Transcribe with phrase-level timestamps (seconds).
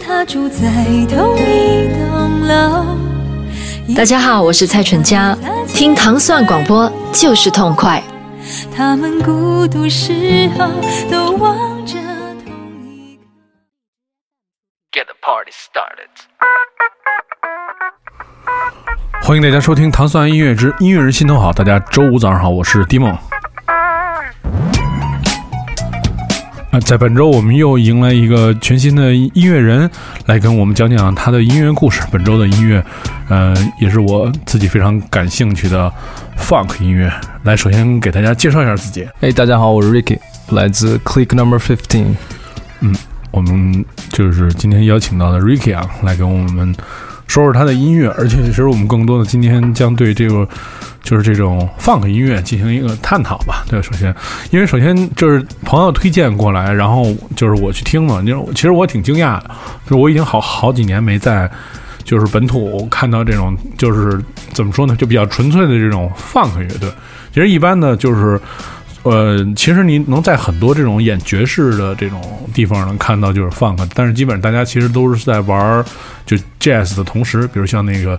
[0.00, 2.96] 他住在同一栋楼。
[3.96, 5.36] 大家好，我是蔡淳佳，
[5.68, 8.02] 听糖蒜广播就是痛快。
[8.74, 10.66] 他们孤独时候
[11.10, 11.94] 都望着
[12.44, 12.52] 同
[12.84, 13.22] 一个。
[14.92, 16.08] Get the party started.
[19.22, 21.50] 欢迎大家收听《糖蒜音乐之音乐人心头好》。
[21.54, 23.16] 大家周五早上好，我是迪梦。
[26.70, 29.90] 啊，在本周我们又迎来一个全新的音乐人
[30.26, 32.02] 来跟我们讲讲他的音乐故事。
[32.12, 32.84] 本周的音乐，
[33.30, 35.90] 呃，也是我自己非常感兴趣的
[36.36, 37.10] funk 音乐。
[37.44, 39.08] 来，首先给大家介绍一下自己。
[39.20, 40.18] 哎，大家好，我是 Ricky，
[40.50, 42.14] 来自 Click Number Fifteen。
[42.80, 42.94] 嗯
[43.30, 46.74] 我们就是今天邀请到的 Ricky 啊，来跟我们
[47.28, 50.48] 说说他的音乐，而且其实我们更多的今天将对这个
[51.02, 53.64] 就是这种 funk 音乐进行一个探讨吧。
[53.68, 54.12] 对，首先，
[54.50, 59.50] 因为首先就是朋友推荐过来，然后就是我去听嘛，你其实我挺惊讶的，
[59.84, 61.48] 就是我已经好好几年没在
[62.02, 64.20] 就是本土看到这种就是
[64.52, 66.90] 怎么说呢，就比较纯粹的这种 funk 乐队。
[67.32, 68.40] 其实一般的就是。
[69.02, 72.20] 呃，其实你能在很多这种演爵士的这种
[72.52, 75.84] 地方能看到就是 funk，但是基本上大家其实都是在玩
[76.26, 78.18] 就 jazz 的同时，比如像那个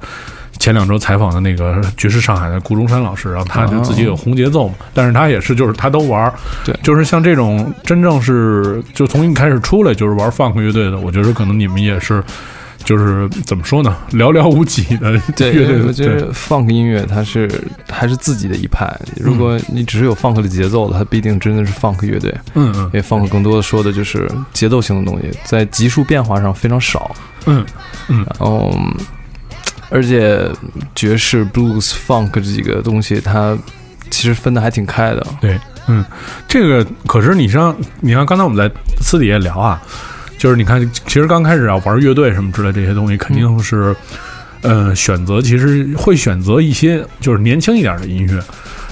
[0.57, 6.33] 前两周采访的那个爵士上海的顾中山老师，然后他就自己有红节奏嘛，但是他也是就是他都玩，
[6.65, 12.23] 对就是像这种真正是就从一开始出来就是玩 funk 乐队的，我觉得可能你们也是。
[12.89, 17.47] 就是怎么说呢，寥寥无几的 对，乐队我觉得 funk 音乐它是
[17.87, 18.91] 还是自己的一派。
[19.15, 22.35] 如果你只是有 funk 的节奏，它不一定真的是 funk 乐队。
[22.55, 27.15] 嗯嗯因为 funk 更多的说的就是节奏性的东西，在级数变化上非常少。
[27.45, 27.63] 嗯
[28.07, 28.75] 嗯然后，
[29.91, 30.49] 而且
[30.95, 33.55] 爵士、blues、funk 这几个东西，它
[34.09, 35.23] 其实分的还挺开的。
[35.39, 36.03] 对，嗯，
[36.47, 38.67] 这个可是你像你像刚才我们在
[38.99, 39.79] 私底下聊啊，
[40.39, 43.95] 就是你看，其实刚开始啊玩乐队什么之类这些东西，肯定是，
[44.61, 48.41] 呃，选择其实会选择一些就是年轻一点的音乐。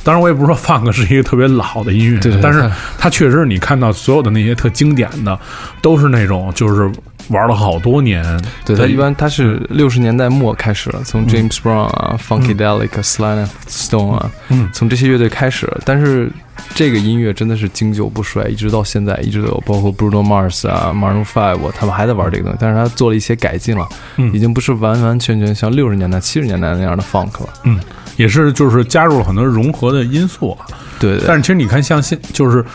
[0.03, 5.39] 当然，我也不是说 funk 是一个特别老的音乐，对对对但是它确实你看到所有的那些特经典的，
[5.81, 6.91] 都是那种就是
[7.29, 8.23] 玩了好多年。
[8.65, 15.71] 对，他一般他是六十年代末开始了，从 James Brown 啊、Funkadelic、Sly and Stone 啊，嗯从这些乐队开始。
[15.85, 16.31] 但是
[16.73, 23.87] 这个音乐真的是经久不衰，一直到现在一直都有，包括 Bruno Mars 啊、Maroon Five，他们还在玩这个东西，但是他做了一些改进了，
[24.17, 27.49] 嗯已经不是完完全全像六十年代、七十年代那样的 funk 了。
[27.63, 27.79] 嗯，
[28.15, 30.57] 也是就是加入了很多融合的因素
[30.99, 32.65] 对但是其实你看，像现就是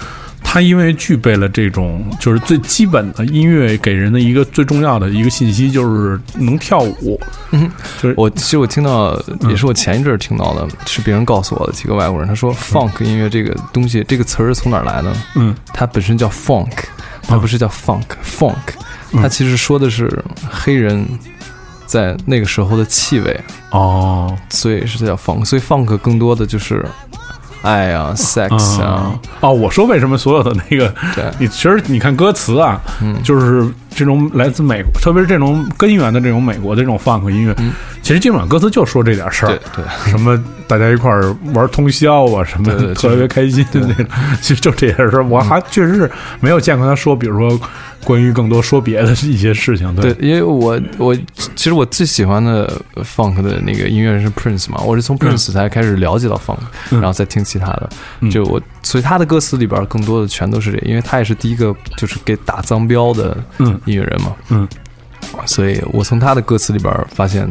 [0.45, 7.19] 它因为具备了这种就是最基本的音乐给人的一个最重要的一个信息，就是能跳舞。
[7.53, 7.71] 嗯，
[8.03, 15.13] 就是我其实我听到也是我前一阵儿听到的，是别人告诉我的，几个外国人，他说 funk 音乐这个东西，这个词儿是从哪儿来的？
[15.37, 15.55] 嗯。
[15.73, 16.71] 它本身叫 funk，
[17.23, 18.55] 它不是叫 funk，funk，、
[19.13, 21.07] 它其实说的是黑人
[21.87, 24.37] 在那个时候的气味，哦。
[24.51, 25.47] 所以是叫 funk。
[25.47, 26.85] 所以 funk 更多的就是
[27.63, 28.87] 爱啊、sex 啊。
[28.87, 33.17] 啊，哦，我说为什么所有的那个对，你其实你看歌词啊，嗯。
[33.23, 39.85] 就是这种来自美国，特别是这种根源的这种美国的这种 funk 音乐，嗯其实基本上歌词就说这点事儿对。
[39.85, 40.37] 对什么
[40.67, 44.07] 大家一块儿玩通宵啊，什么特别开心的那种，
[44.41, 45.25] 其实就这些事儿。
[45.25, 46.11] 我还确实是
[46.41, 47.61] 没有见过他说，比如说
[48.05, 49.95] 关于更多说别的一些事情。
[49.97, 51.15] 对，因为我我
[51.55, 56.57] 其实我最喜欢的 funk 的那个音乐人是 Prince 嘛，我是从 Prince 才开始了解到 funk，、
[56.91, 57.91] 嗯然后再听其他的。
[58.21, 64.67] 嗯就我所以他的歌词里边更多的全都是这，因为他也是第一个就是给打脏标的嗯音乐人嘛，嗯，
[65.45, 67.49] 所以我从他的歌词里边发现。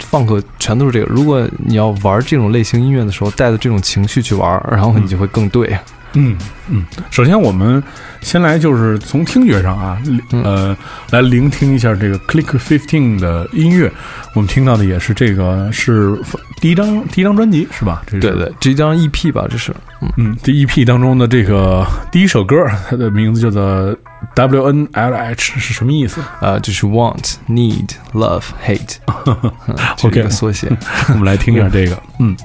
[0.00, 1.06] Funk 全都是这个。
[1.06, 5.76] 如果你要玩这种类型音乐的时候，带着这种情绪去玩，然后你就会更对。
[6.14, 6.36] 嗯
[6.68, 6.84] 嗯。
[7.10, 7.82] 首先，我们
[8.20, 9.98] 先来就是从听觉上啊，
[10.32, 10.76] 嗯呃，
[11.10, 13.90] 来聆听一下这个 Click Fifteen 的音乐。
[14.34, 16.16] 我们听到的也是这个是
[16.60, 18.02] 第一张第一张专辑是吧？
[18.06, 19.74] 这是对对，这一张 EP 吧，这是。
[20.02, 22.56] 嗯，嗯，这 EP 当中的这个第一首歌，
[22.88, 23.94] 它的名字叫做
[24.34, 26.20] WNLH，是什么意思？
[26.40, 30.68] 呃，就是 want、need、 love、hate，OK 个缩写。
[31.10, 32.36] 我们来听一下这个，嗯。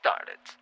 [0.00, 0.57] Started.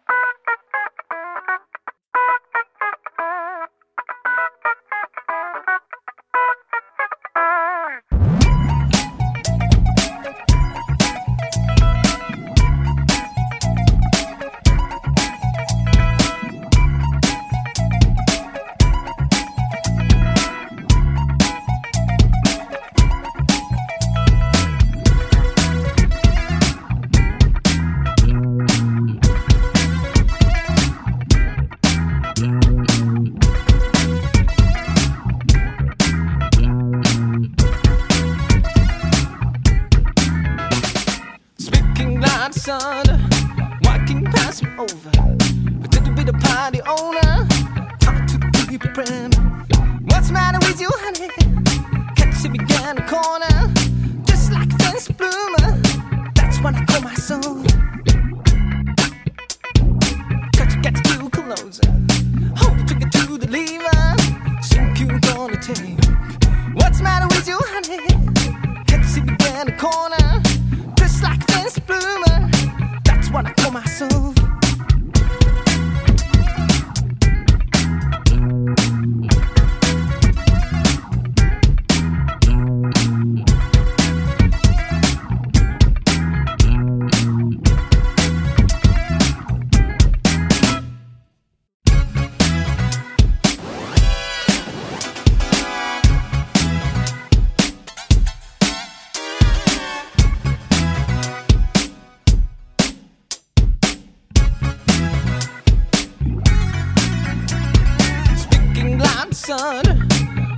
[109.56, 109.86] Like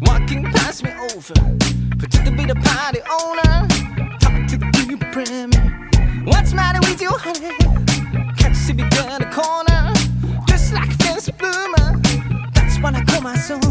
[0.02, 1.34] walking past me over.
[1.98, 3.68] Pretend to be the party owner.
[4.18, 5.50] Talk to the people, prim.
[6.26, 7.56] What's matter with you, honey?
[8.36, 9.92] Can't see me down the corner?
[10.48, 12.00] Just like a fence bloomer.
[12.54, 13.64] That's what I call myself.
[13.64, 13.67] Everybody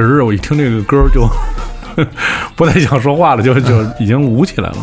[0.00, 1.28] 确实，我一听这个歌就
[2.56, 4.76] 不太想说话了，就就已经舞起来了。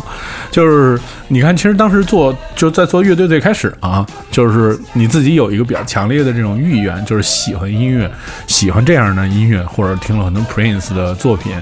[0.50, 0.96] 就是
[1.26, 8.08] 你看，其实当时做就在做乐队最开始啊，就是你自己有一个比较强烈的这种意愿，就是喜欢音乐，
[8.46, 11.52] 喜欢这样的音乐，或者听了很多 Prince 的作品。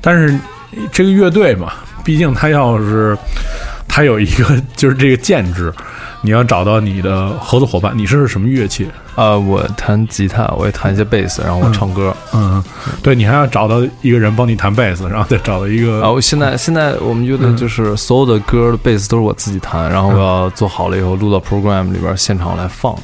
[0.00, 0.38] 但是
[0.92, 1.72] 这个乐队嘛，
[2.04, 3.18] 毕竟他要是
[3.88, 5.72] 他有一个就是这个建制，
[6.22, 7.92] 你要找到你的合作伙伴。
[7.96, 8.88] 你是什么乐器？
[9.14, 12.16] 啊，我弹吉他，我也弹一些贝斯，然后我唱歌。
[12.32, 12.62] 嗯，
[13.02, 22.96] 对你还要找到一个人帮你弹贝斯，然后再找到一个啊，我现在现在我们乐队就是所有的歌的贝斯都是我自己弹，然后我要做好了以后录到 program 里边现场来放。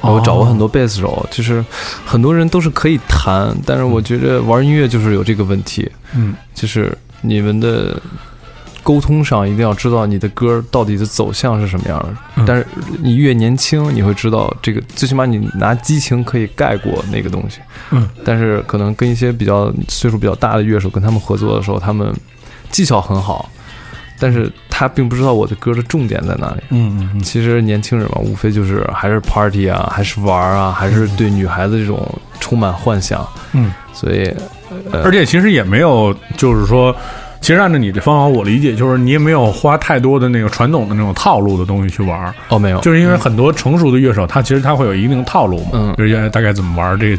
[0.00, 1.64] 我找过很多贝斯手，就是
[2.04, 7.98] 很多人都是可以弹，但是我觉得玩音乐就是有这个问题，嗯，就是你们的
[8.84, 12.14] 沟通上一定要知道你的歌到底的走向是什么样的。
[12.36, 12.64] 嗯但是
[13.02, 17.58] 你越年轻，你会知道这个，最起码你拿激情可以盖过那个东西。
[17.90, 22.14] 嗯，但是可能跟一些比较岁数比较大的乐手跟他们合作的时候，他们
[22.70, 23.48] 技巧很好，
[24.18, 26.60] 但是他并不知道我的歌的重点在哪里。
[26.70, 32.06] 嗯嗯嗯，其实年轻人嘛，无非就是还是 party 啊，还是玩啊，还是对女孩子这种
[32.40, 33.26] 充满幻想。
[33.52, 34.30] 嗯，所以
[34.92, 36.94] 而且其实也没有，就是说，
[37.44, 45.94] 其实按照你的方法，我理解就是你也没有花太多的那个传统的那种套路的东西去玩儿，哦没有，就是因为很多成熟的乐手，他其实他会有一定套路嘛，嗯。
[45.98, 47.18] 就是原来大概怎么玩儿这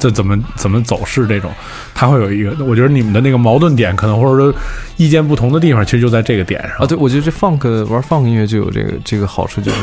[0.00, 1.50] 这怎么怎么走势这种，
[1.94, 4.58] 他会有一个，我觉得你们的那个矛盾点可能或者说
[4.96, 6.78] 意见不同的地方，其实就在这个点上。
[6.78, 9.78] 啊，对，我觉得这 funk 玩 funk 音乐就有这个这个好处，就是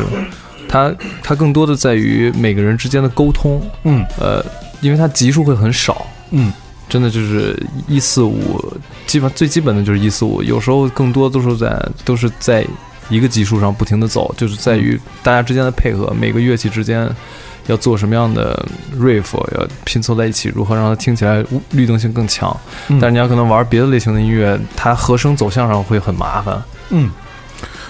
[0.68, 4.04] 它它更多的在于每个人之间的沟通，嗯。
[4.20, 4.44] 呃，
[4.82, 6.52] 因为它集数会很少，嗯
[6.90, 8.62] 真的就是一四五，
[9.08, 12.66] 基本最基本的就是一四五，有时候更多都是在都是在
[13.10, 17.10] 一个级数上不停的走，就是在于大家之间的配合，每个乐器之间
[17.68, 18.66] 要做什么样的
[18.98, 22.56] riff，要拼凑在一起，如何让它听起来律动性更强。
[22.90, 26.62] 嗯但是你要可能玩别的类型的音乐，它和声走向上会很麻烦。
[26.90, 27.10] 嗯，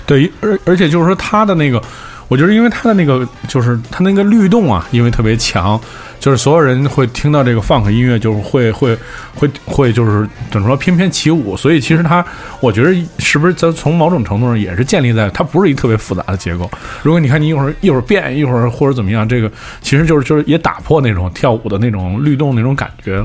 [0.05, 1.81] 对，而而且就是说它的那个，
[2.27, 5.79] 我觉得因为他的那个就是他那个律动啊，因为特别强，
[6.19, 8.97] 就是所有人会听到这个 funk 音乐，就是会会
[9.35, 12.25] 会会就是怎么说翩翩起舞，所以其实它，
[12.59, 16.69] 我觉得是不是在从某种程度上也是建立在它不是一特别复杂的结构。
[17.03, 19.51] 如果你看你一会儿一会儿变一会儿或者怎么样，这个
[19.81, 23.23] 其实就是就是也打破那种跳舞的那种律动那种感觉。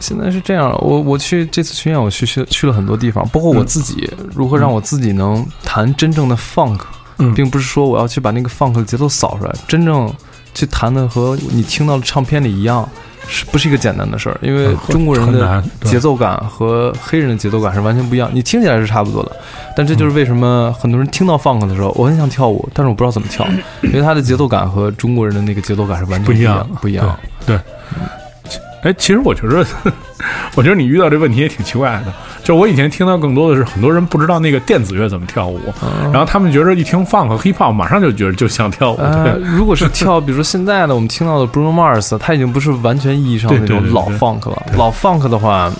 [0.00, 6.80] 现在是这样，我我去这次巡演，我去去去了很多地方，包括我自己，如何让我自己能弹真正的 funk，、
[7.18, 10.12] 嗯并不是说我要去把那个 funk 的节奏扫出来，真正
[10.54, 12.88] 去弹的和你听到的唱片里一样，
[13.28, 14.38] 是不是一个简单的事儿？
[14.42, 19.36] 因为嗯中国人的节奏感和黑人的节奏感是完全不一样，你听起来是差不多的，
[19.76, 23.46] 但这就是为什么很多人听到 funk 的时候，我很想跳舞，但是我不知道怎么跳，
[23.82, 27.18] 因为它的节奏感和中国人的那个节奏感是完全不一样，不一样。
[27.46, 27.58] 对。
[28.82, 29.66] 对哎，其实我觉得，
[30.54, 32.12] 我觉得你遇到这问题也挺奇怪的。
[32.44, 38.96] 就我以前听到更多的是很多人不知道那个电子乐怎么跳舞，嗯然后他们觉得一听 funk 和 hip hop，马上就觉得就像跳舞。
[38.98, 44.66] 呃，对，如果是 跳，比如说现在的我们听到的 Bruno Mars，他已经不是完全意义上的那种老 funk 了。
[44.76, 45.70] 老 funk 的话，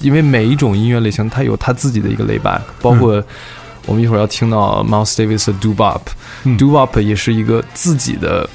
[0.00, 3.22] 因为每一种音乐类型它有它自己的一个 layback，包括
[3.86, 6.00] 我们一会儿要听到 Miles Davis 的 Wop，Doo
[6.44, 8.48] 嗯 Wop 也是一个自己的，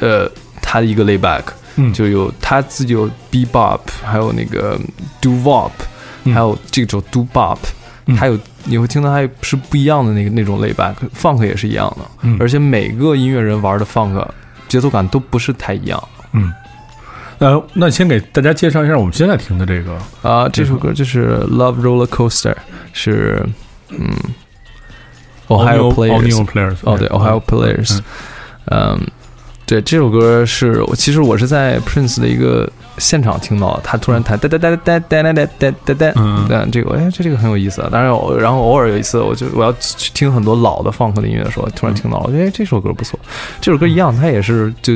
[0.00, 0.30] 呃，
[0.62, 1.42] 他的一个 layback，
[1.78, 1.92] 嗯。
[1.94, 4.78] 就有他自己有 bebop，还有那个
[5.22, 5.72] Doo Wop，
[6.24, 6.34] 嗯。
[6.34, 7.58] 还有这种 Doo Bop，
[8.04, 8.16] 嗯。
[8.16, 12.04] 还有你会听到它是不一样的那个那种 layback，funk 也是一样的。
[12.20, 12.36] 嗯。
[12.38, 14.22] 而且每个音乐人玩的 funk
[14.68, 16.08] 节奏感都不是太一样。
[16.32, 16.52] 嗯。
[17.38, 19.96] 呃，那先给大家介绍一下我们现在听的这个，
[20.28, 20.48] 啊。
[20.48, 22.52] 这首歌就是《Love Roller Coaster》，
[22.92, 23.46] 是
[23.90, 24.12] 嗯
[25.46, 28.00] ，Ohio Players，哦对，Ohio Players，
[28.64, 29.00] 嗯，
[29.68, 37.88] 对，这首歌是我其实我是在 Prince 的一个现场听到，他突然弹哒哒哒哒哒哒哒哒哒哒，嗯但这个哎这这个很有意思啊。
[37.92, 43.20] 当然偶然后偶尔有一次，我就我要去听很多老的 funk 的音乐的时候，突然听到了，我觉得哎这首歌不错。
[43.60, 44.94] 这首歌一样，它也是就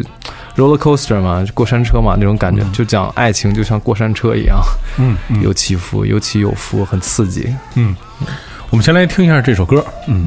[0.56, 4.58] roller coaster 嘛，过山车嘛那种感觉，就讲爱情就像过山车一样，
[4.98, 7.54] 嗯嗯 有起伏，有起有伏，很刺激。
[7.74, 7.94] 嗯，
[8.70, 10.26] 我们先来听一下这首歌，嗯。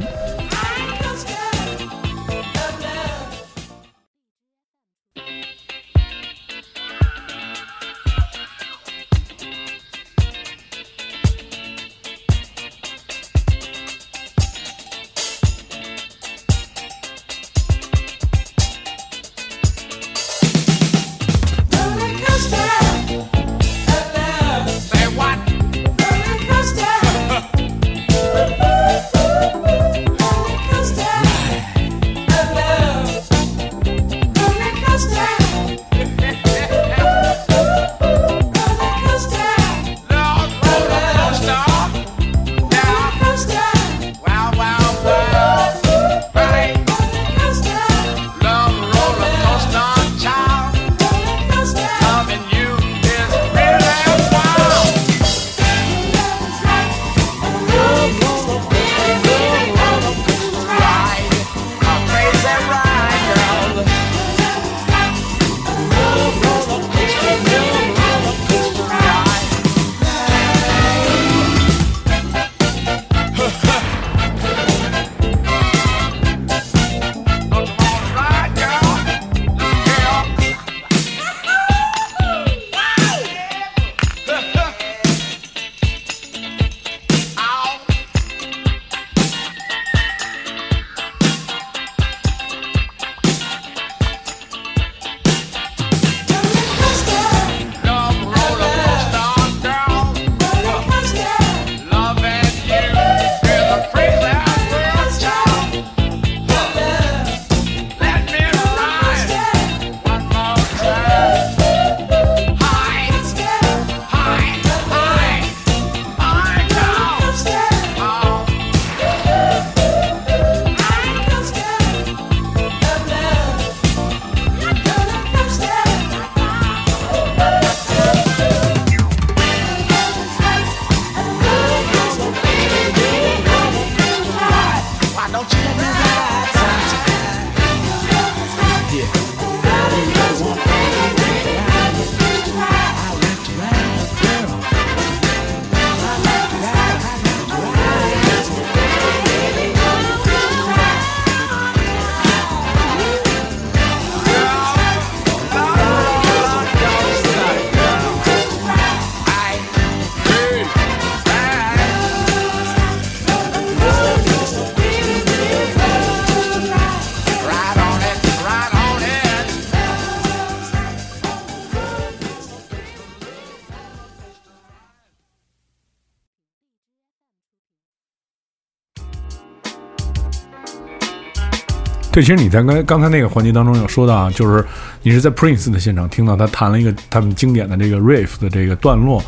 [182.16, 184.64] 对，其实你在刚刚才那个环节当中有说到啊，就是
[185.02, 189.22] 你是在 Prince 的现场听到他弹了一个他们经典的这个 riff 的这个段落，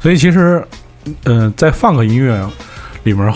[0.00, 0.66] 所以其实，
[1.24, 2.42] 嗯，在放个音乐
[3.02, 3.30] 里面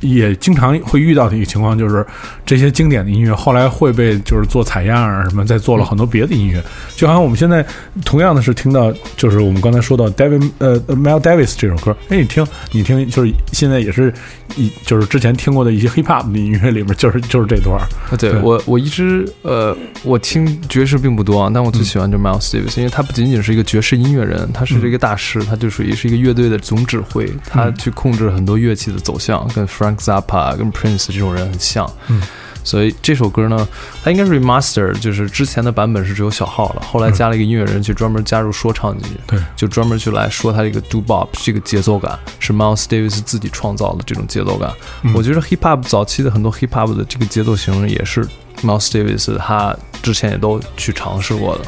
[0.00, 2.04] 也经常会遇到的一个情况，就是
[2.44, 6.62] 这些经典的音乐后来会被就是做采样啊什么，再做了很多别的音乐，
[6.96, 7.64] 就好像我们现在
[8.04, 14.12] 同样的是听到，就是我们刚才说到 David 呃 Mel Davis 这首歌，哎，你听你听，就是现在也是
[14.56, 17.80] 一就是之前听过的一些 hip hop 的音乐里面，就是就是这段
[18.18, 31.88] 对我，我一直呃，我听爵士并不多啊，但我最喜欢就是 Miles Davis，、因为他不仅仅是一个爵士音乐人，他是这个大师，他就属于是一个乐队的总指挥，他去控制很多乐器的走向，跟 Frank Zappa、跟 Prince 这种人很像。
[32.08, 32.20] 嗯
[32.64, 33.66] 所以这首歌呢，
[34.02, 44.70] 它应该是 remaster，就是之前的版本是只有小号了，后来加了一个音乐人去专门加入说唱进去，对就专门去来说他这个 do bop 这个节奏感是 Miles Davis 自己创造的这种节奏感。
[45.02, 48.22] 嗯我觉得 hip hop 早期的很多 hip hop 的这个节奏型也是
[48.62, 51.64] Miles Davis 他之前也都去尝试过的。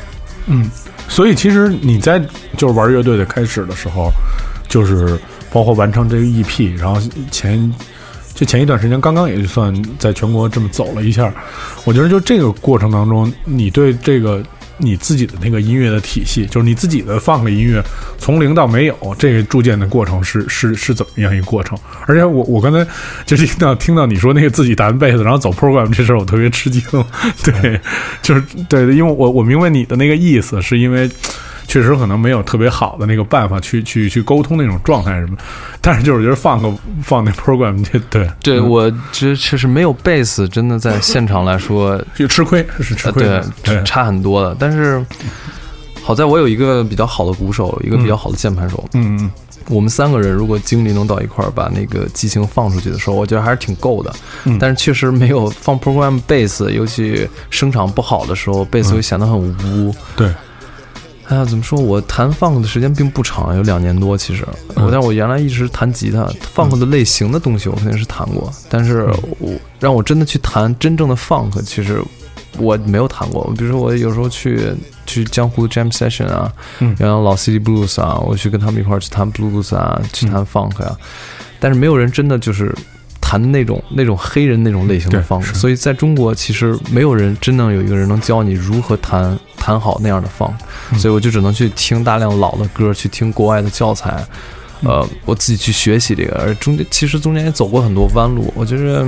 [0.49, 0.71] 嗯，
[1.09, 2.21] 所以其实你在
[2.59, 4.11] 就是玩乐队的开始的时候，
[4.69, 5.19] 就是
[5.51, 7.73] 包括完成这个 EP，然后前
[8.41, 11.31] 就前一段时间刚刚也就算在全国这么走了一下，
[11.85, 14.43] 我觉得就这个过程当中，你对这个
[14.79, 17.85] 你自己的那个音乐的体系，就是你自己的放的音乐
[18.17, 21.77] 从零到没有这个铸建的过程是是是怎么样一个过程？
[22.07, 22.91] 而且我我刚才
[23.27, 26.83] 就是听到听到你说那个自己弹贝斯然后走 program 这事儿，我特别吃惊。
[27.45, 27.79] 对，
[28.23, 31.11] 就是对，因为我我明白你的那个意思，是因为。
[31.71, 35.37] 确实可能没有特别好的那个办法去去去沟通那种状态什么，
[35.81, 36.69] 但是就是觉得放个
[37.01, 44.57] 放那 program 这对对、嗯我觉得确实没有 bass，，真的在现场来说，就吃亏是吃呃，亏的，对，对，差很多的。
[44.59, 45.05] 但是
[46.03, 48.85] 好在我有一个比较好的鼓手，一个比较好的键盘手。
[48.95, 49.31] 嗯嗯
[49.69, 54.13] 我们三个人如果精力能到一块儿，把那个激情放出去的时候，我觉得还是挺够的。
[54.45, 59.95] 嗯但是确实没有放 program bass，尤其声场不好的时候，贝斯会显得很污。
[60.17, 60.29] 对，
[61.31, 61.81] 哎呀，怎么说？
[61.81, 64.19] 我弹 funk 的时间并不长，有两年多。
[64.19, 72.03] 其实，嗯我但我原来一直弹吉他，funk 的类型的东西我肯定是弹过，但是嗯我让我真的去弹真正的 funk，其实
[72.59, 73.45] 我没有弹过。
[73.57, 74.75] 比如说，我有时候去
[75.07, 80.99] 去江湖 jam session 啊，嗯然后老 City Blues 啊，我去跟他们一块儿去弹 blues 啊，去弹 funk 啊，
[81.61, 82.75] 但是没有人真的就是。
[83.31, 90.29] 弹那种那种黑人那种类型的对 funk，是所以在中国其实没有人真正有一个人能教你如何弹弹好那样的
[90.93, 94.27] 嗯所以我就只能去听大量老的歌，去听国外的教材，
[94.83, 96.37] 呃，我自己去学习这个。
[96.41, 99.07] 而中间其实中间也走过很多弯路，我觉得。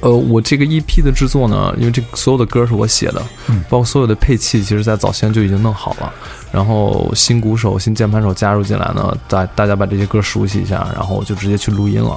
[0.00, 6.14] 呃，我这个 EP 的制作呢，因为这所有的歌是我写的，嗯包括所有的配器，其实在早先就已经弄好了。
[6.52, 12.16] 然后新鼓手、新键盘手加入进来呢，大大家把这些歌熟悉一下，然后我就直接去录音了。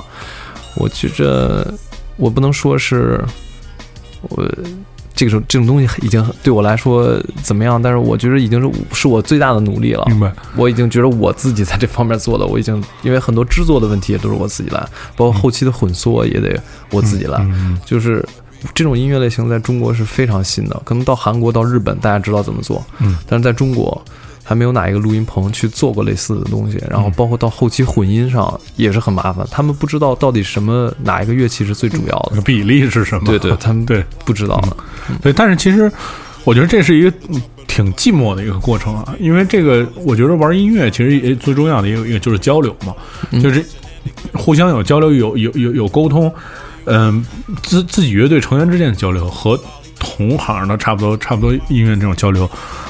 [0.76, 1.74] 我觉着
[2.18, 3.24] 我不能说是
[4.22, 4.48] 我
[5.14, 10.04] 这个时候这种东西已经对我来说怎么样，但是我觉得已经是是我最大的努力了。
[10.08, 14.80] 明白，我已经觉得我自己在这方面做的，我已经因为很多制作的问题也都是我自己来，
[15.16, 17.38] 包括后期的混缩也得我自己来。
[17.42, 18.26] 嗯就是
[18.74, 24.02] 这种音乐类型在中国是非常新的，可能到韩国、到日本大家知道怎么做，嗯，但是在中国
[24.44, 26.82] 还没有哪一个录音棚去做过类似的东西。
[26.90, 32.42] 然后嗯包括到后期混音上也是很麻烦，他们不知道到底什么哪一个乐器是最主要的。
[32.42, 33.26] 比例是什么？
[33.26, 34.78] 对对，他们对不知道的。
[35.22, 35.92] 对，但是其实
[36.44, 42.94] 我觉得这是一个嗯挺寂寞的一个过程啊，因为这个我觉得玩音乐其实也最重要的一个一个就是交流嘛，
[43.32, 43.64] 嗯就是
[44.34, 46.34] 互相有交流，有有有有沟通，
[46.86, 47.26] 嗯、
[47.64, 49.58] 自自己乐队成员之间的交流和
[50.00, 52.50] 同行的差不多差不多音乐这种交流，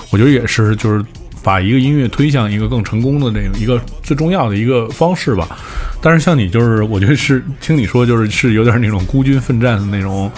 [0.09, 1.03] 我觉得也是就是。
[1.43, 5.47] 把一个音乐推向一个更成功的那种一个最重要的一个方式吧，
[6.01, 10.31] 但是像你就是，我觉得是听你说，就是是有点那种孤军奋战的那种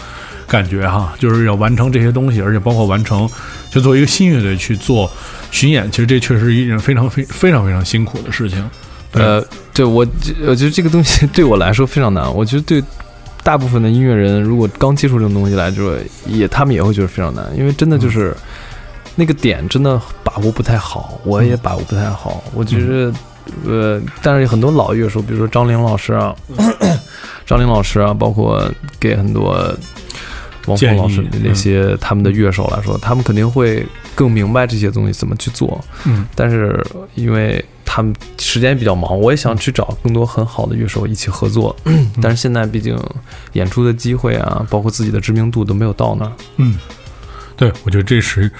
[0.47, 3.29] 感觉哈， 就是要完成这些东西，而且包括完成，
[3.69, 5.11] 就作为一个新乐队去做
[5.51, 8.63] 巡演，其实这确实是一件非常非非常非常辛苦的事情。
[9.11, 10.05] 呃，对我
[10.47, 12.33] 我觉得这个东西对我来说非常难。
[12.33, 12.83] 我觉得对
[13.43, 18.35] 大部分的音乐人，如果刚接触这种东西来说，也他们也会觉得非常难，因为真的就是、
[19.15, 22.43] 那个点真的把握不太好，我也把握不太好。
[22.53, 23.13] 我觉得，
[23.65, 26.35] 呃，但是很多老乐手，比如说张玲老师啊，
[27.45, 29.53] 张玲老师啊，包括给很多
[30.67, 35.83] 王峰老师的那些他们的乐手来说，他们肯定会更明白这些东西怎么去做。
[36.05, 36.83] 嗯但是
[37.15, 41.75] 因为他们时间比较忙，我也想去找更多很好的乐手一起合作。
[42.19, 42.97] 但是现在毕竟
[43.51, 46.31] 演出的机会啊，包括自己的知名度都没有到那儿。
[46.57, 46.75] 嗯，
[47.55, 48.51] 对，我觉得这是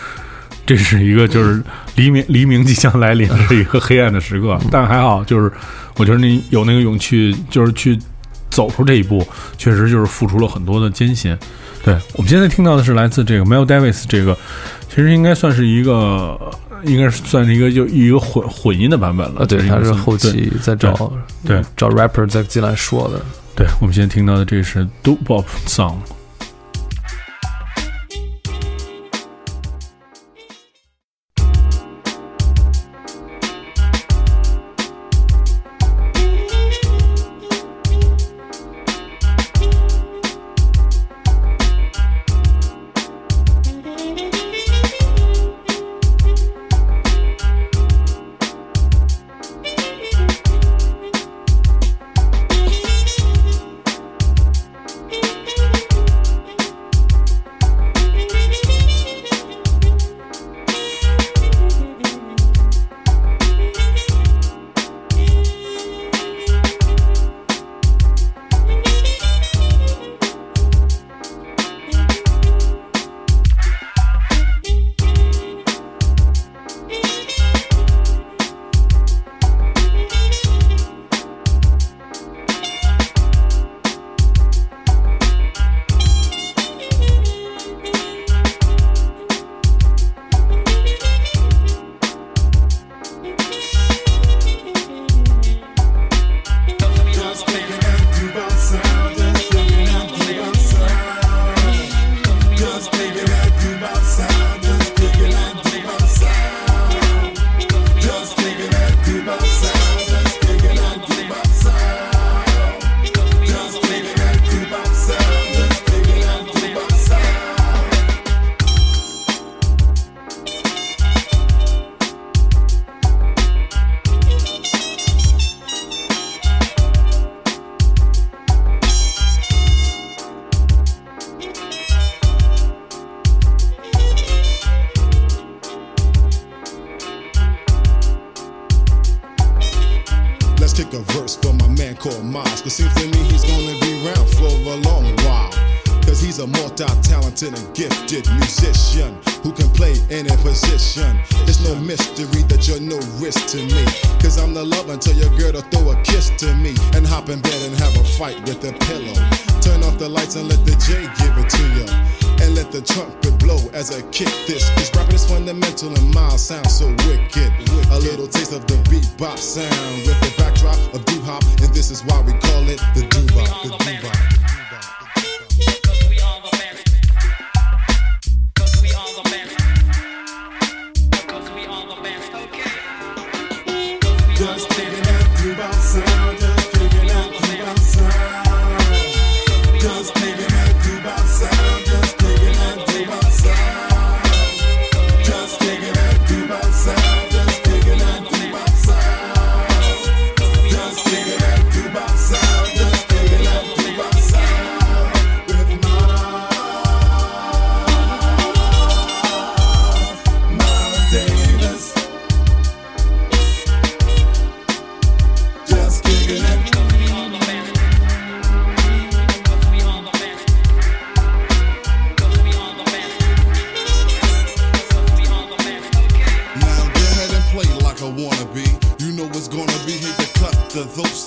[0.65, 1.61] 这是一个就是
[1.95, 5.51] 黎明黎明即将来临的一个黑暗的时刻， 但还好，就是
[5.97, 7.99] 我觉得你有那个勇气，就是去
[8.49, 9.25] 走出这一步，
[9.57, 11.37] 确实就是付出了很多的艰辛。
[11.83, 14.37] 对我们现在听到的是来自这个 Mel Davis 这个，
[14.87, 16.39] 其实应该算是一个，
[16.85, 19.41] 应该是算是一个就一个混混音的版本了。
[19.41, 20.93] 啊，对，这个他是后期在找
[21.45, 23.19] 对对找 rapper 再进来说的。
[23.53, 25.95] 对，我们现在听到的这是 Do Bop Song。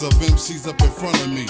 [0.03, 1.47] Of MCs up in front of me.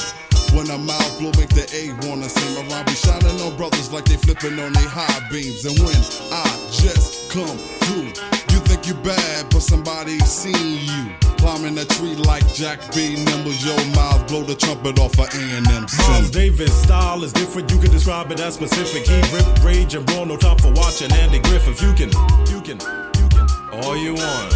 [0.54, 2.86] When I'm out, blow make the A wanna sing around.
[2.86, 5.64] Be shining on brothers like they flipping on they high beams.
[5.64, 5.96] And when
[6.30, 8.14] I just come through,
[8.54, 11.10] you think you bad, but somebody seen you.
[11.38, 13.16] Climbing a tree like Jack B.
[13.16, 17.70] Nimble, your mouth blow the trumpet off of A&M Miles Davis style is different.
[17.72, 19.06] You can describe it as specific.
[19.06, 20.26] He rip, rage, and brawl.
[20.26, 21.82] No time for watching Andy Griffith.
[21.82, 22.10] You can,
[22.46, 22.78] you can,
[23.18, 23.46] you can.
[23.82, 24.52] All you want.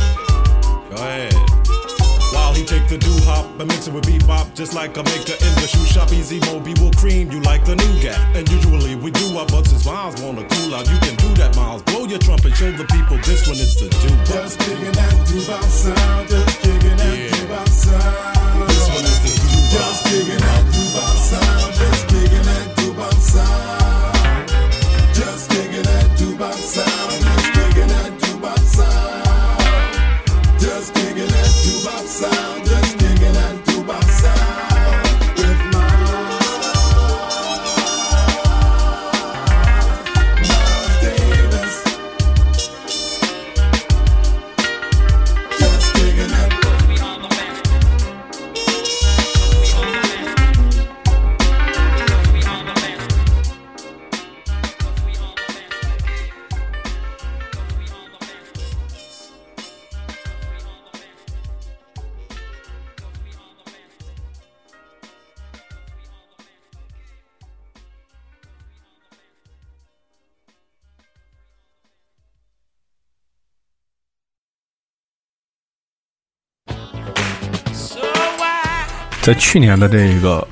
[0.91, 1.50] Go ahead.
[2.33, 5.35] While he take the doo hop and mix it with bebop, just like a maker
[5.35, 6.13] in the shoe shop.
[6.13, 8.19] Easy Moby will cream you like the nougat.
[8.37, 11.57] And usually we do our but since Miles wanna cool out, you can do that,
[11.57, 11.83] Miles.
[11.83, 15.65] Blow your trumpet, show the people this one is the doo Just kicking that doo-bop
[15.65, 17.31] sound, just kicking that Yeah.
[17.35, 18.69] doo-bop sound.
[18.69, 22.70] This one is the doo Just kicking that doo-bop sound, just kicking that
[79.31, 80.45] 在去年的这个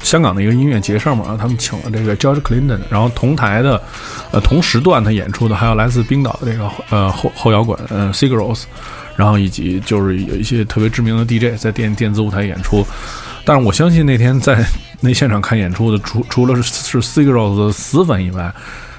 [0.00, 3.82] 香港的一个音乐节上面啊，他们请了这个 George Clinton，然后同台的
[4.30, 8.62] 呃同时段他演出的还有来自冰岛的这个呃后后摇滚呃 Sigaros，
[9.16, 12.86] 然后以及就是有一些特别知名的 DJ 在电电子舞台演出。
[13.44, 14.64] 但是我相信那天在
[15.02, 18.54] 那现场看演出的，除除了是是 Sigaros 的死粉以外，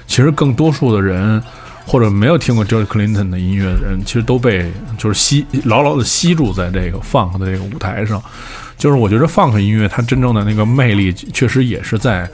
[0.06, 1.42] 其实更多数的人。
[1.86, 8.22] 或者没有听过 George Clinton 的音乐的人，其实都被就是吸牢牢的吸住在这个 funk 的这个舞台上。
[8.76, 12.28] 就是我觉得 funk 音乐它真正的那个魅力，确实也是在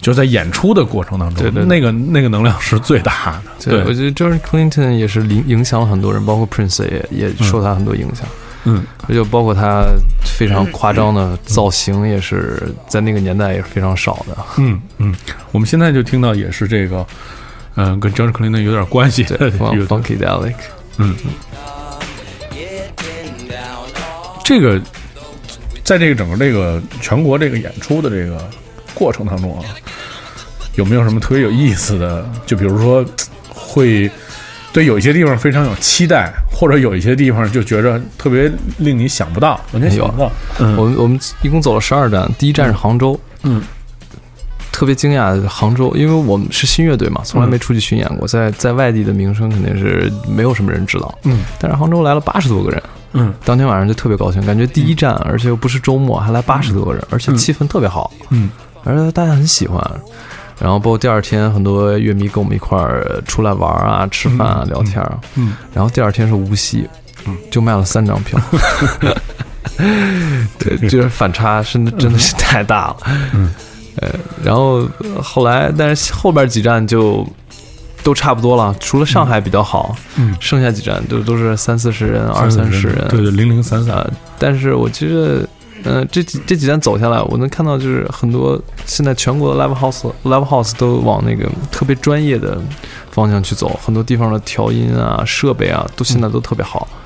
[0.00, 3.70] 就是在演出的过程当中，对对那个那个能量是最大的。
[3.70, 8.26] 对，我觉得 George Clinton 也是影影响了很多人，包括 Prince 也也受他很多影响。
[8.64, 9.84] 嗯，就包括他
[10.24, 14.36] 非常夸张的造型，也是在那个年代也是非常少的。
[14.58, 15.14] 嗯嗯，
[15.52, 17.06] 我们现在就听到也是这个。
[17.80, 19.22] 嗯，跟 George Clinton 有点关系。
[19.22, 19.38] 对，
[19.86, 20.56] Funkadelic。
[20.96, 21.14] 嗯，
[24.44, 24.80] 这个
[25.88, 28.46] 在这个整个这个全国这个演出的这个
[28.92, 29.64] 过程当中啊，
[30.74, 32.30] 有没有什么特别有意思的？
[32.44, 33.02] 就比如说，
[33.48, 34.10] 会
[34.70, 40.30] 对有一些地方非常有期待，或者有一些地方就觉着特别令你想不到，完全想不到。
[40.76, 43.18] 我们我们一共走了十二站，第一站是杭州。
[43.44, 43.62] 嗯。
[44.78, 51.18] 特别惊讶，杭州，因为我们是新乐队嘛，从来没出去巡演过，在在外地的名声肯定是没有什么人知道。
[51.24, 52.80] 嗯，但是杭州来了八十多个人，
[53.12, 58.50] 嗯，当天晚上就特别高兴，感觉第一站，而且又不是周末，还来八十多个人，而且气氛特别好，嗯，
[58.84, 59.84] 而且大家很喜欢。
[60.60, 66.88] 然后包括第二天，很多乐迷跟我们一块儿出来玩啊、吃饭啊、聊天啊，嗯，然后第二天是无锡，
[67.26, 68.40] 嗯，就卖了三张票，
[70.56, 72.96] 对，就是反差真的真的是太大了，
[73.34, 73.52] 嗯。
[74.00, 74.08] 呃，
[74.42, 74.86] 然后
[75.22, 77.26] 后来，但是后边几站就
[78.02, 84.08] 都差不多了，除了上海比较好，嗯，剩下几站都都是三四十人、二三十人，对对，零零散散。
[84.38, 85.48] 但是我觉得，
[85.84, 92.58] 嗯，这几这几站走下来，我能看到就是很多现在全国的 live house live house 都往那个特别专业的
[93.10, 96.86] 方向去走，很多地方的调音啊、设备啊，都现在都特别好。
[96.90, 96.98] 嗯，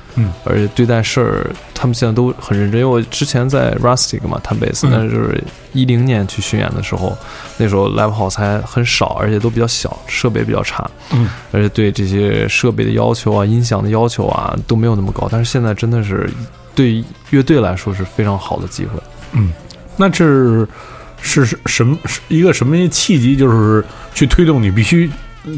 [0.43, 2.79] 而且对待事儿，他们现在都很认真。
[2.79, 7.17] 因为我之前在 Rustic 嘛弹贝斯，但是就是一零年去巡演的时候，
[7.57, 10.89] 那时候 Live House 还很少，而且都比较小，设备比较差。
[11.11, 15.27] 嗯，而且对这些设备的要求啊、音响的要求啊都没有那么高。
[15.31, 16.29] 但是现在真的是
[16.75, 18.99] 对乐队来说是非常好的机会。
[19.31, 19.51] 嗯，
[19.97, 20.67] 那这是
[21.45, 21.97] 是什么
[22.27, 25.09] 一个什么契机，就是去推动你必须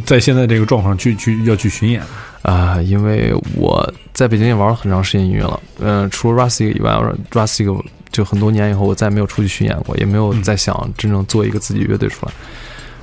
[0.05, 2.01] 在现在这个状况去去要去巡演？
[2.45, 6.91] 啊，因为我在北京也玩了很长时间音乐了，嗯，除了 Rustic 以外
[7.31, 12.31] ，Rustic 就很多年以后，我再没有出去巡演过，也没有再想真正做一个自己乐队出来。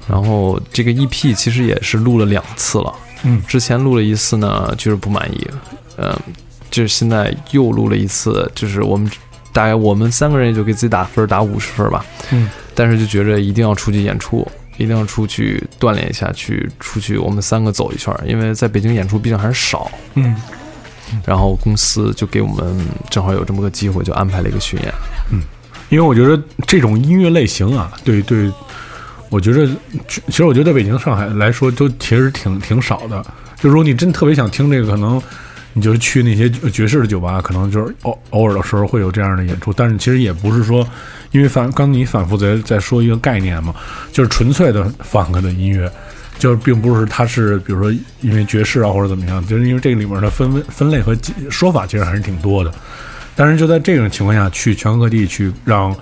[0.09, 5.45] 然后这个 EP 其实也是录了两次了，嗯，之前录了一次呢，就是不满意，
[5.97, 6.17] 嗯，
[6.71, 9.11] 就是现在又录了一次，就是我们
[9.53, 14.47] 大概我们三个人也就给自己打分，打五十分吧，嗯，但是就觉着一定要出去演出。
[14.77, 19.91] 一定要出去锻炼一下，去出去我们三个走一圈，因为在北京演出毕竟还是少。
[20.15, 20.35] 嗯，
[21.27, 24.95] 然后公司就给我们正好有这么个机会，就安排了一个巡演。
[25.31, 25.43] 嗯，
[25.91, 28.51] 因为我觉得这种音乐类型啊，对对，
[29.29, 29.67] 我觉得
[30.09, 33.25] 其实我觉得北京、上海来说都其实挺挺少的。
[33.61, 35.23] 就如果你真特别想听这个，可能
[35.73, 40.87] 你就是去那些爵士的酒吧，可能就是偶偶尔的时候会有这样的演出，但是其实也不是说。
[41.31, 43.75] 因为反刚你反复在在说一个概念嘛，
[44.13, 45.91] 就是纯粹的 funk 的音乐，
[46.39, 51.17] 就是并不是它是比如说因为爵士啊或者怎么样，就是因为这个里面的分分类和
[51.49, 52.71] 说法其实还是挺多的。
[53.35, 55.97] 但是就在这种情况下去全国各地去让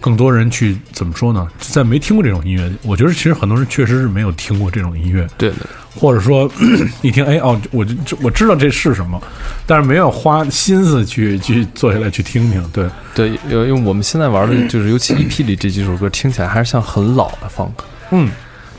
[0.00, 1.46] 更多人去怎么说呢？
[1.58, 5.26] 在没听过这种音乐，我觉得其实很多人确实是没有听过这种音乐。
[5.36, 5.56] 对的。
[5.92, 6.48] 或者说
[7.02, 9.20] 一听哎哦，我就我知道这是什么，
[9.66, 12.64] 但是没有花心思去去坐下来去听听。
[12.72, 17.72] 对对，因为我们现在玩的 就是尤其 EP 里这几首歌听起来还是像很老的 funk，
[18.12, 18.30] 嗯，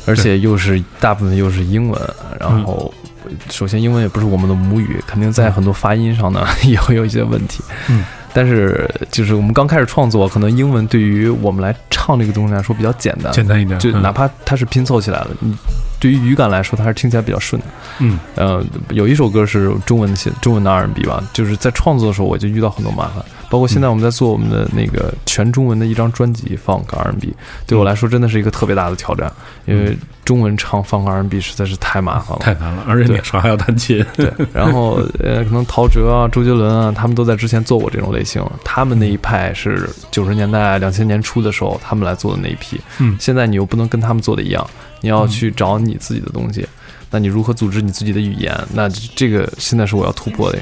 [0.06, 2.02] 而且又是大部分又是英文，
[2.40, 2.94] 然后
[3.50, 7.62] 首先英文也不是我们的母语，肯定在很多发音上呢 也会有一些问题。
[7.90, 15.56] 嗯，但是就是我们刚开始创作，可能英文对于我们来唱这个东西来说比较简单，简单一点，就哪怕它是拼凑起来的，你。
[16.00, 17.68] 对于语感来说，它是听起来比较顺的。
[18.00, 27.36] 嗯，呃，有一首歌是中文的写中文的 R&B 吧，就是在创作的时候我就遇到很多麻烦，包括现在我们在做我们的那个全中文的一张专辑放 R&B，
[27.68, 29.30] 对我来说真的是一个特别大的挑战，
[29.66, 34.06] 因为中文唱放 R&B 实在是太麻烦了，太难了，而且那时候还要弹琴。
[34.16, 44.66] 对，然后呃，可能陶喆啊、周杰伦啊，他们都在之前做过这种类型，他们那一派是九十年代、两千年初的时候他们来做的那一批，嗯，现在你又不能跟他们做的一样。
[45.02, 46.66] 你要去找你自己的东西，
[47.10, 48.56] 那你如何组织你自己的语言？
[48.72, 50.60] 那这个现在是我要突破的。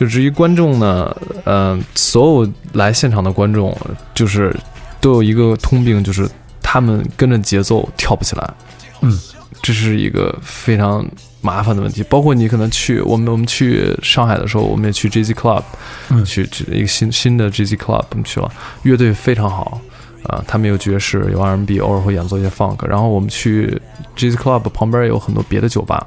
[0.00, 3.76] 就至于观众呢，呃，所有来现场的观众，
[4.14, 4.50] 就是
[4.98, 6.26] 都有一个通病，就是
[6.62, 8.54] 他们跟着节奏跳不起来。
[9.02, 9.12] 嗯，
[9.60, 11.06] 这是一个非常
[11.42, 12.02] 麻烦的问题。
[12.04, 15.62] 包括你可能去我们我们去上海的时候，我们也去 Jazz Club，
[16.08, 18.50] 嗯去去一个新新的 Jazz Club，我们去了，
[18.84, 19.78] 乐队非常好。
[20.24, 22.86] 啊，他们有爵士，有 R&B，偶尔会演奏一些 funk。
[22.86, 23.78] 然后我们去
[24.16, 26.06] Jazz Club 旁边有很多别的酒吧，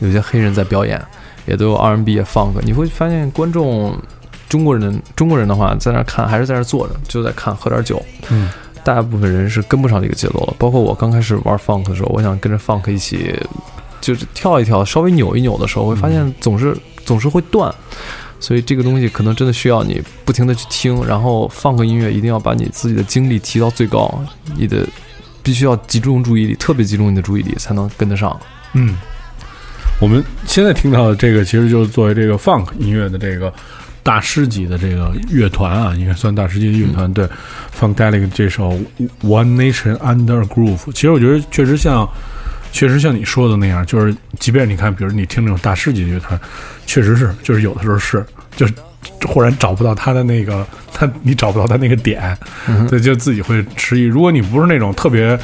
[0.00, 0.98] 有些黑人在表演，
[1.46, 2.52] 也都有 R&B 也 funk。
[2.62, 3.96] 你会发现观众，
[4.48, 8.02] 中国人中国人的话在那儿看，还是在那儿坐着，就在看，喝点酒。
[8.30, 8.50] 嗯，
[8.82, 10.54] 大部分人是跟不上这个节奏了。
[10.58, 13.34] 包括我刚开始玩 funk 的时候，我想跟着 funk 一起，
[14.00, 17.74] 就是跳一跳，稍微扭一扭的时候，会发现总是总是会断。
[18.40, 24.22] 所以这个东西可能真的需要你不停的去听，然后放个音乐，一定要把你自己的精力提到最高，
[24.54, 24.86] 你的
[25.42, 28.38] 必须要集中注意力，特别集中你的注意力，才能跟得上。
[28.74, 28.98] 嗯，
[30.00, 33.52] 我们现在听到的这个，其实就是作为这个 funk 音乐的这个
[34.02, 37.10] 大师级的这个乐团啊，应该算大师级的乐团。
[37.14, 37.26] 对
[37.78, 38.72] ，Funkadelic 这首
[39.22, 42.06] 《One Nation Under Groove》，其实我觉得确实像，
[42.72, 46.38] 确实像你说的那样，就是即便你看，比如你听那种大师级的乐团，
[46.86, 48.74] 确实是，就是有的时候是，就是
[49.26, 52.36] 忽然找不到他的那个，他你找不到他那个点，
[52.88, 54.02] 所以就自己会迟疑。
[54.02, 55.38] 如果你不是那种特别，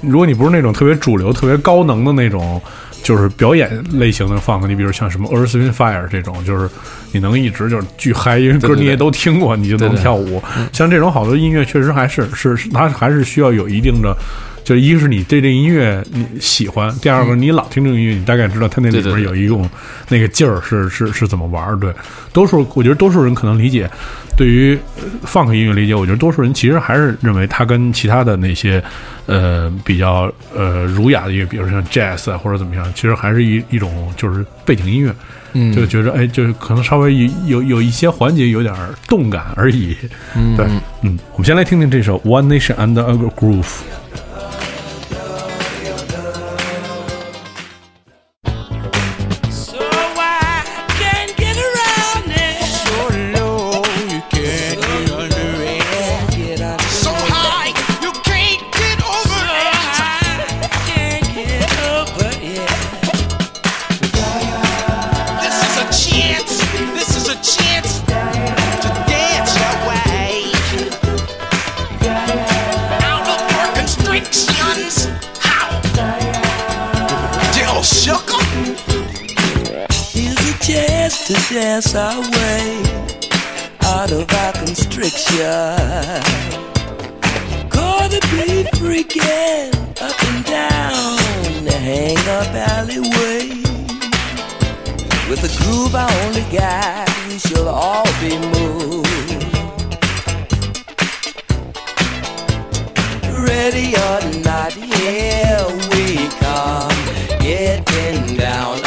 [0.00, 2.60] 如果你不是那种特别主流、特别高能的那种。
[3.02, 6.68] 就是表演类型的放，你比如像什么《Earth Wind Fire》这种，就是
[7.12, 10.42] 你能一直就是巨嗨，因为歌你也都听过，你就能跳舞。
[10.72, 14.16] 像这种好多音乐，确实还是是它还是需要有一定的，
[14.64, 19.68] 就一个是你对这音乐你喜欢，第二个你老听这个音乐，你大概知道它那里边有一种
[20.08, 21.76] 那个劲儿是是是怎么玩儿。
[21.76, 21.92] 对，
[22.32, 23.90] 多数我觉得多数人可能理解，
[24.36, 24.78] 对于
[25.24, 28.82] funk 音乐理解，我觉得多数人其实还是认为它跟其他的那些。
[29.26, 35.14] 呃，比较呃儒雅的音乐，比如像 jazz 啊或者怎么样，其实还是一一种就是背景音乐，
[35.52, 38.74] 嗯，就觉得哎，就是可能稍微有有有一些环节有点
[39.06, 39.96] 动感而已。
[40.34, 40.66] 嗯，对，
[41.02, 43.62] 嗯，我们先来听听这首《One Nation Under a Groove》。
[81.50, 82.80] Chance our way
[83.82, 85.42] out of our constriction.
[87.68, 93.48] Gonna be freaking up and down the hang up alleyway.
[95.28, 99.08] With a groove I only got, we shall all be moved.
[103.48, 107.40] Ready or not, here we come.
[107.40, 108.80] Getting down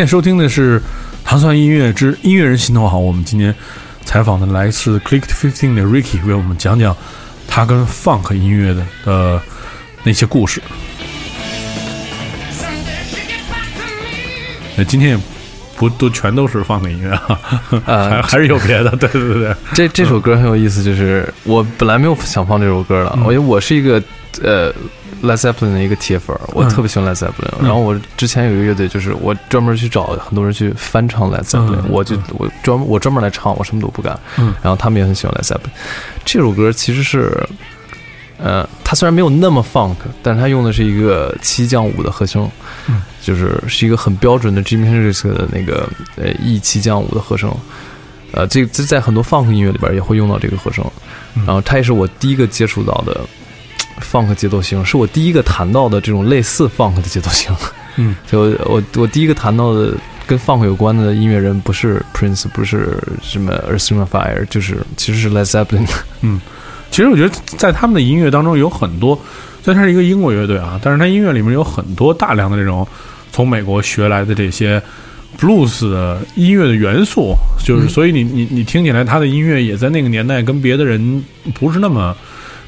[0.00, 0.80] 现在收听的是
[1.22, 3.54] 《糖蒜音乐之音乐人心头好》，我们今天
[4.02, 6.96] 采访的来自 Click Fifteen 的 Ricky，为我们讲讲
[7.46, 9.42] 他跟 Funk 音乐的呃
[10.02, 10.62] 那些故事。
[14.74, 15.18] 那今天也
[15.76, 17.38] 不都全都是 Funk 音乐啊，
[17.84, 24.02] 呃 还还是有别的，对对对对，这这首歌很有意思，就是我本来没有想放这首歌的，因为我是一个
[24.42, 24.72] 呃
[25.22, 27.62] Led Zeppelin 的一个铁粉儿，我嗯特别喜欢 Led Zeppelin。
[27.62, 34.18] 然后我之前有一个乐队，就是我专门去找很多人去翻唱 l e s Zeppelin，、嗯我就我专我专门来唱，我什么都不干。
[34.38, 35.70] 嗯然后他们也很喜欢 l e s Zeppelin。
[36.24, 37.46] 这首歌其实是，
[38.38, 42.50] 呃，它虽然没有那么 funk，但是它用的是一个七降五的和声，
[42.88, 47.54] 嗯就是是一个很标准的 Jimi Hendrix 的那个呃 E 七降五的和声。
[48.32, 50.84] 呃，这这在很多 funk 音乐里边也会用到这个和声，
[51.34, 53.20] 嗯然后它也是我第一个接触到的
[54.00, 57.54] funk 节奏型，是我第一个谈到的这种类似 funk 的节奏型。
[57.96, 59.92] 嗯， 就我我第一个谈到的
[60.26, 65.86] 跟 funk 有关的音乐人不是 Prince，不是什么 Earth, Wind and Fire，就是其实是 Led Zeppelin。
[66.90, 69.16] 其实我觉得在他们的音乐当中有很多，
[69.62, 72.86] 虽然它是一个英国乐队啊，但是它音乐里面有很多大量的这种
[73.30, 74.82] 从美国学来的这些
[75.38, 81.24] blues 的音乐的元素，就是所以你你你听起来他的音乐也在那个年代跟别的人
[81.54, 82.16] 不是那么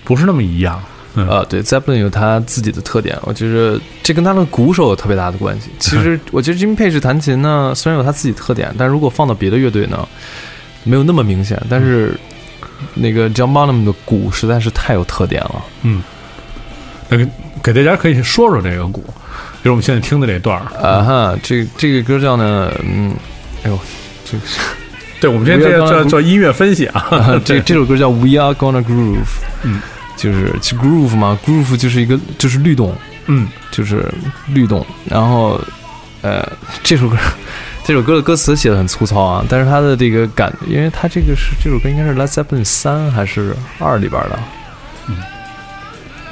[0.05, 0.81] 不是那么一样。
[1.15, 5.69] 嗯啊，对，Zeppelin 有他自己的特点，我觉得这跟他的鼓手有特别大的关系。
[5.79, 10.09] 其实 我觉得 Jimmy Page 弹琴呢，虽然有他自己特点，但如果放到别的乐队呢，
[10.85, 11.61] 没有那么明显。
[11.69, 12.19] 但是
[12.95, 15.65] 那个 John Bonham 的鼓实在是太有特点了。
[15.83, 16.03] 嗯
[17.09, 17.29] 那个
[17.63, 19.03] 给大家可以说说这个鼓，
[19.59, 20.65] 就是我们现在听的这段儿。
[20.81, 23.15] 啊哈，这这个歌叫呢，嗯，
[23.65, 23.79] 哎呦，
[24.25, 24.61] 这个是
[25.21, 27.07] 对，我们现在这叫叫叫音乐分析啊。
[27.11, 29.19] 啊，这这首歌叫 We Are Gonna Groove，
[29.63, 29.81] 嗯，
[30.23, 32.95] 就是其 groove 嘛，groove 就是一个就是律动，
[33.27, 33.49] 嗯。
[33.73, 34.07] 就是
[34.49, 34.85] 律动。
[35.09, 35.59] 然后，
[36.21, 36.47] 呃，
[36.83, 37.17] 这首歌
[37.83, 44.39] 这首歌的歌词写的很粗糙啊，但是它的这个感，因为它这个是这首歌应该是 Led Zeppelin 三还是二里边的，
[45.09, 45.17] 嗯，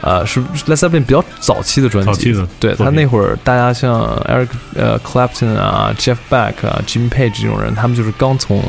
[0.02, 2.46] 呃，是 Led Zeppelin 比较早期的专辑，早期的。
[2.60, 8.62] 对他那会儿，大家像 Eric 呃 Clapton 啊、Jeff Beck 啊、Jimmy Page 这种人，他们就是刚从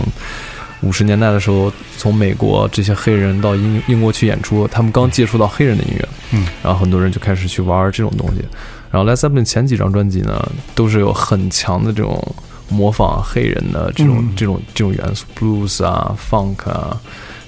[0.82, 8.44] 五十年代的时候从美国这些黑人到英英国去演出，他们刚接触到黑人的音乐，嗯，然后很多人就开始去玩这种东西。
[8.92, 12.22] 然后 Led Zeppelin 前几张专辑呢，都是有很强的这种
[12.68, 17.00] 模仿黑人的这种、嗯这种这种元素，blues 啊、funk 啊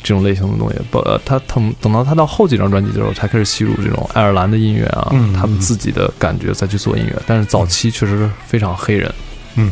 [0.02, 0.76] 这种类型的东西。
[0.90, 7.22] 不，呃他等等到他到后几张专辑的时候，才开始吸入这种爱尔兰的音乐啊，嗯他们自己的感觉再去做音乐。
[7.26, 9.14] 但是早期确实是非常黑人。
[9.56, 9.70] 嗯，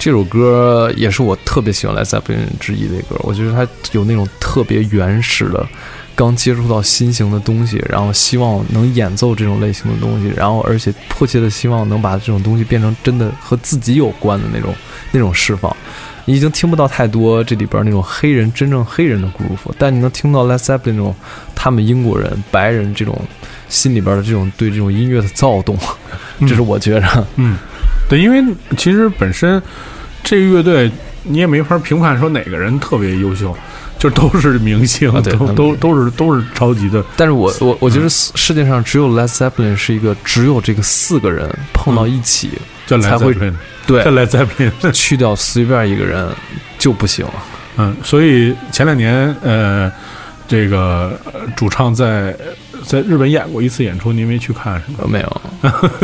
[0.00, 5.68] 这首歌也是我特别喜欢 Led Zeppelin 之一的歌，我觉得它有那种特别原始的
[6.14, 14.74] 刚接触到新型的东西，然后希望能演奏这种类型的东西，然后而且迫切的希望能把这种东西变成真的和自己有关的那种
[15.12, 15.76] 那种释放。
[16.24, 21.14] 你已经听不到太多这里边那种黑人真正黑人的 groove，但你能听到 Led Zeppelin 那种
[21.54, 23.20] 他们英国人白人这种
[23.68, 25.76] 心里边的这种对这种音乐的躁动，
[26.40, 27.26] 这是我觉着。
[27.36, 27.58] 嗯，
[28.10, 29.62] 对，因为其实本身
[30.22, 30.90] 这个乐队
[31.22, 33.56] 你也没法评判说哪个人特别优秀，
[33.98, 37.04] 就都是明星，啊对都都都是都是超级的。
[37.16, 42.50] 但是我我我觉得世世界上只有 Led Zeppelin 是一个只有这个四个人碰到一起，
[42.86, 43.32] 才会
[43.86, 44.72] 对叫来 Zeppelin。
[44.92, 46.28] 去掉随便一个人
[46.78, 47.24] 就不行。
[47.76, 49.90] 嗯，所以前两年呃，
[50.48, 52.36] 这个呃主唱在
[52.84, 54.98] 在日本演过一次演出，您没去看是吗？
[55.02, 55.40] 呃没有，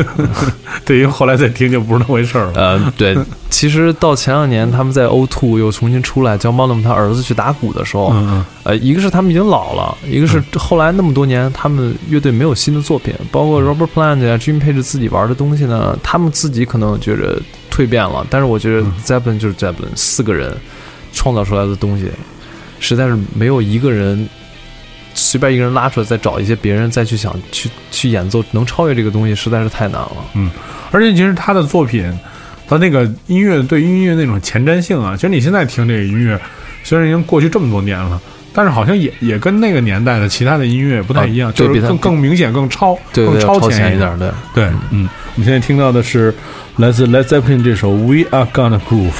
[0.85, 2.53] 对，因为后来再听就不是那回事儿了。
[2.55, 3.16] 呃，对，
[3.51, 20.57] 其实到前两年他们在 O Two 又重新出来，叫 Bonham 他儿子去打鼓的时候，嗯呃，一个是他们已经老了，一个是后来那么多年他们乐队没有新的作品，包括 Robert Plant 呀、Jimmy Page 自己玩的东西呢，他们自己可能觉着蜕变了，但是我觉得 Zeppelin 就是 Zeppelin，四个人
[21.12, 22.11] 创造出来的东西，
[22.81, 24.29] 实在是没有一个人。
[25.16, 30.12] 随便一个人拉出来，再找一些别人再去想去去演奏，能超越这个东西，实在是太难了。
[30.34, 30.48] 嗯，
[30.92, 32.12] 而且其实他的作品，
[32.68, 36.38] 他那个音乐对音乐那种前瞻性啊，其实你现在听这个音乐，
[36.84, 38.20] 虽然已经过去这么多年了，
[38.52, 44.30] 但是好像也也跟那个年代的其他的音乐不太一样，就是更更明显、更超、对对，更超前一前一点，对。
[44.54, 46.34] 对，嗯，我们现在听到的是
[46.76, 49.10] 来自 Led Zeppelin 这首《We Are Gonna Groove》。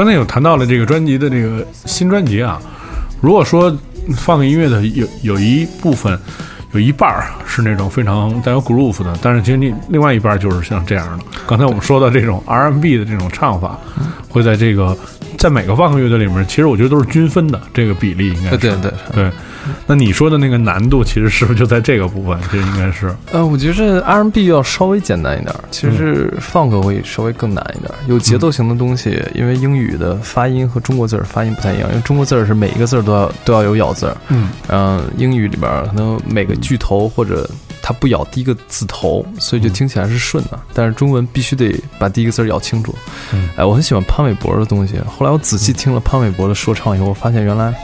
[0.00, 2.58] 刚才有谈到了这个专辑的这个新专辑啊，
[3.20, 3.70] 如果说
[4.16, 6.18] 放个音乐的有有一部分，
[6.72, 11.24] 有一半儿是那种非常带有 groove 的，但是其实你另外一半儿就是像这样的。
[11.46, 13.78] 刚才我们说到这种 R&B 的这种唱法，
[14.30, 14.96] 会在这个
[15.36, 18.92] 在每个放克乐队里面，其实我觉得都是均分的，这个比例应该是对对对，
[19.24, 19.30] 对。
[19.90, 22.38] 那你说的那个难度，其实是不是就在这个部分？
[22.48, 27.96] 其实应该是，呃，我觉得 R&B 要稍微简单一点儿，其实 Funk 会稍微更难一点儿。
[28.06, 37.50] 有节奏型的东西，因为英语的发音和中国字儿发音不太一样，因为中国字儿是每一个字儿都要都要有咬字儿，嗯，嗯，英语里边儿可能每个句头或者
[37.82, 40.60] 它不咬第一个字头，所以就听起来是顺的。
[40.72, 42.94] 但是中文必须得把第一个字儿咬清楚。
[43.32, 44.94] 嗯哎，我很喜欢潘玮柏的东西。
[45.00, 47.74] 后来我仔细听了潘玮柏的说唱以后，我发现原来。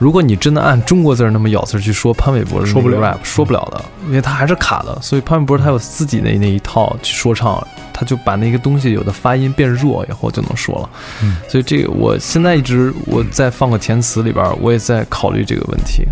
[0.00, 4.98] 如果你真的按中国字儿那么咬字儿去说潘玮柏说不了 rap，说不了的，因为他还是卡的。
[5.02, 10.88] 所以潘玮柏他有自己的那一套去说唱，他就把那个东西有的发音变弱以后就能说了。
[11.22, 16.04] 嗯所以这个我现在一直我在放个填词里边儿，我也在考虑这个问题。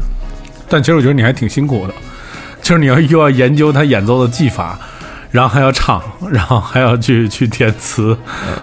[0.68, 1.94] 但其实我觉得你还挺辛苦的，
[2.60, 4.78] 就是你要又要研究他演奏的技法，
[5.30, 8.16] 然后还要唱， 然后还要去去填词。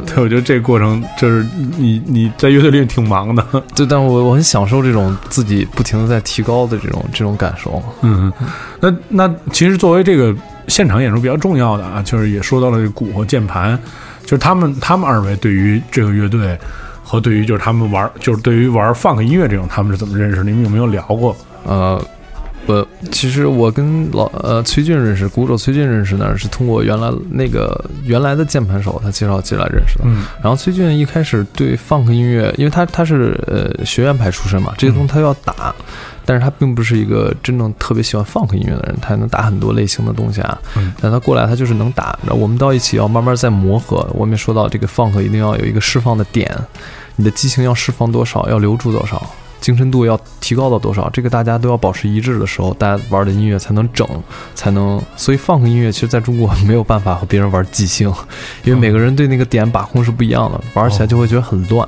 [0.06, 1.46] 对，我觉得这个过程就是
[1.78, 3.46] 你你在乐队里挺忙的。
[3.76, 7.82] 对，但我我很享受这种自己不停的在提高的这种这种感受。
[8.02, 8.32] 嗯，
[8.80, 10.36] 那那其实作为这个
[10.68, 13.78] 现场演出比较重要的啊，就是也说到了这鼓和键盘，
[14.24, 16.58] 就是他们他们二位对于这个乐队
[17.04, 20.44] 和对于就是他们玩就是对于玩 funk 音乐这种他们是怎么认识？
[20.44, 21.36] 你们有没有聊过？
[21.64, 22.00] 呃，
[22.68, 30.06] 我其实我跟老呃崔俊认识，鼓手崔俊认识呢，是通过原来那个原来的键盘手他介绍进来认识的。
[30.06, 35.74] 嗯然后崔俊一开始对 funk 音乐，因为他他是呃学院派出身嘛，这些东西他要打，
[36.26, 40.58] 但是他并不是一个真正特别喜欢 funk 音乐的人，他能打很多类型的东西啊。
[40.76, 44.08] 嗯但他过来他就是能打，然后我们到一起要慢慢再磨合。
[44.14, 46.52] 我们也说到这个 funk 一定要有一个释放的点，
[47.16, 49.22] 你的激情要释放多少，要留住多少。
[49.62, 54.08] 精深度要提高到多少，这个大家都要保持一致的时候，大家玩的音乐才能整，
[54.54, 55.02] 才能。
[55.16, 58.14] 所以 funk 音乐其实在中国没有办法和别人玩即兴，
[58.64, 61.88] 因为每个人对那个点把控是不一样的，玩起来就会觉得很乱。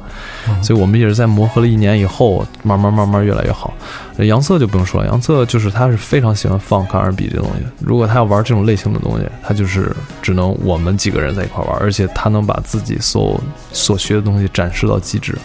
[0.63, 3.73] 所以我们也是在磨合了一年以后，慢慢慢慢越来越好。
[4.17, 7.63] 呃杨策就不用说了，杨策就是他是非常喜欢 funk R&B 这东西。
[7.79, 13.39] 如果他要玩这种类型的东西，他就是只能我们几个人在一块玩，而且他能把自己所
[13.71, 15.37] 所学的东西展示到极致。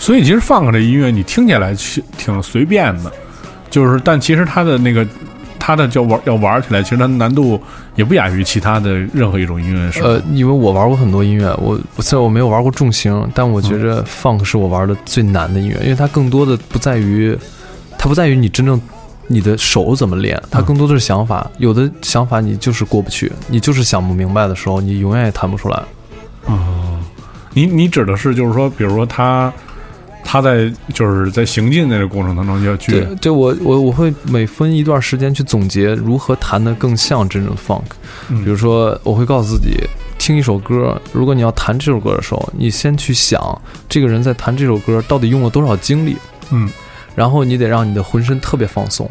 [0.00, 3.12] 所以其实 funk 这音乐你听起来其挺随便的，
[3.68, 5.06] 就是但其实它的那个
[5.58, 7.60] 它的叫玩要玩起来，其实它难度
[7.96, 10.00] 也不亚于其他的任何一种音乐，是？
[10.02, 17.36] 呃，因为我玩过很多音乐，我我虽然我没有玩过重型，但我觉嗯着 funk 是我玩的最难的音乐，因为它更多的不在于，
[17.98, 18.80] 它不在于你真正
[19.26, 21.48] 你的手怎么练，嗯它更多的是想法。
[21.58, 25.78] 有的想法你就是过不去，你就是想不明白的时候，你永远也弹不出来。
[27.52, 29.52] 你你指的是就是说，比如说他
[30.24, 37.82] 他在就是在行进的这个过程当中要去对，就我我我会每分一段时间去总结如何弹得更像真正的 funk。
[38.28, 38.44] 嗯。
[38.44, 39.76] 比如说，我会告诉自己，
[40.18, 46.16] 听一首歌，如果你要弹这首歌的时候，你先去想这个人在弹这首歌到底用了多少精力，
[46.50, 46.70] 嗯。
[47.16, 49.08] 然后你得让你的浑身特别放松，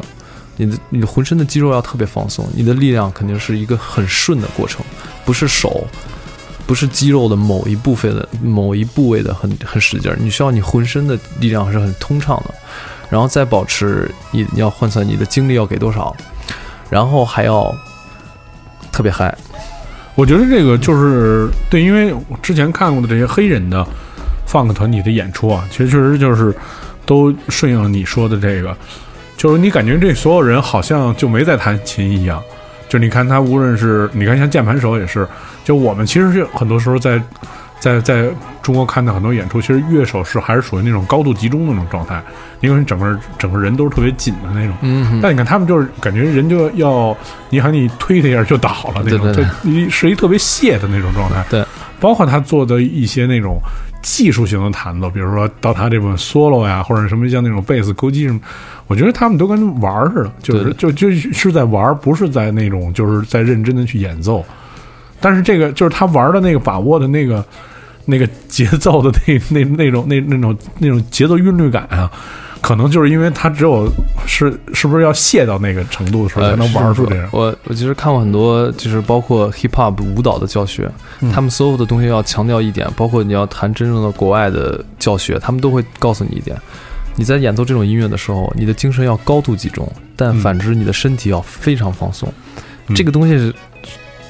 [0.56, 4.82] 你的你的浑身的肌肉要特别放松，你的力量肯定是一个很顺的过程，
[5.24, 5.86] 不是手，
[6.70, 12.54] 不是肌肉的某一部分的某一部位的很很使劲儿，你需要你浑身的力量是很通畅的，
[13.10, 16.16] 然后再保持你要换算你的精力要给多少，
[16.88, 17.74] 然后还要
[18.92, 19.36] 特别嗨，
[20.14, 23.84] 我觉得这个就是对，因为我之前看过的这些黑人的
[24.46, 26.54] funk 团体的演出啊，其实确实就是
[27.04, 28.76] 都顺应了你说的这个，
[29.36, 32.40] 就是你感觉这所有人好像就没在弹琴一样。
[32.90, 35.26] 就你看他，无论是你看像键盘手也是，
[35.64, 37.22] 就我们其实是很多时候在
[37.78, 38.28] 在在
[38.60, 42.20] 中国看的很多演出，其实乐手是还是属于那种高度集中的那种状态，
[42.60, 44.74] 因为你整个整个人都是特别紧的那种。
[44.82, 47.16] 嗯但你看他们就是感觉人就要，
[47.48, 51.44] 你喊你推他一下就倒了那种，对对对就你是一特别泄的那种状态。
[51.48, 51.64] 对，
[52.00, 53.58] 包括他做的一些那种
[54.02, 58.40] 技术型的弹奏，比如说到他这种 solo 呀，或者什么像那种贝斯勾击什么，
[58.90, 64.44] 我觉得他们都跟玩儿似的，就是就就是在玩儿，不是在那种就是在认真的去演奏。
[65.20, 67.44] 但是这个就是他玩的那个把握的那个
[68.04, 72.10] 那个节奏的那 那那种那那种那种节奏韵律感啊，
[72.60, 73.88] 可能就是因为他只有
[74.26, 77.28] 是是不是要卸到那个程度的时候才能玩出这样。
[77.30, 86.56] 我我其实看过很多，就是包括 hip hop 舞蹈的教学，嗯他们所有的东西要强调一点，包括你要谈真正的国外的教学，他们都会告诉你一点：
[87.16, 89.86] 你在演奏这种音乐的时候，你的精神要高度集中，
[90.16, 92.32] 但嗯反之，你的身体要非常放松。
[92.88, 93.54] 嗯这个东西是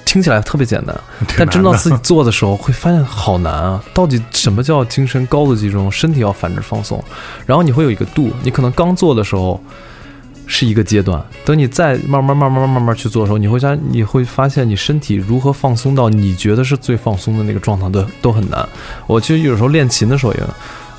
[0.05, 0.95] 听起来特别简单，
[1.39, 3.83] 但真到自己做的时候，会发现好难啊！
[3.95, 7.03] 到底什么叫精神高度集中，身体要反之放松？
[7.47, 9.63] 然后你会有一个度，你可能刚做的时候
[10.47, 18.69] 是一个阶段，等你再慢慢慢慢慢慢去做的时候，你会发你会发现你身体如何放松到你觉得是最放松的那个状态都都很难。
[19.07, 20.41] 我其实有时候练琴的时候也，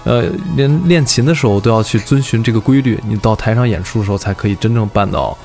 [0.03, 0.23] 呃，
[0.55, 5.37] 连练琴的时候都要去遵循这个规律，你到台上演出的时候才可以真正办到，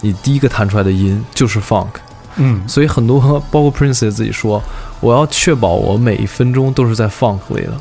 [0.00, 1.88] 你第一个弹出来的音就是 funk。
[2.36, 2.66] 嗯。
[2.66, 4.62] 所以很多包括 Prince 也自己说，
[5.00, 7.72] 我要确保我每一分钟都是在 funk 里的。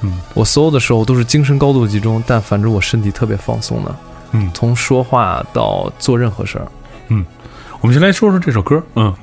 [0.00, 3.94] 嗯，我所有的时候都是精神高度集中，但反正我身体特别放松的，
[4.32, 6.66] 嗯，从说话到做任何事儿。
[7.08, 7.24] 嗯。
[7.80, 9.14] 我们先来说说这首歌，嗯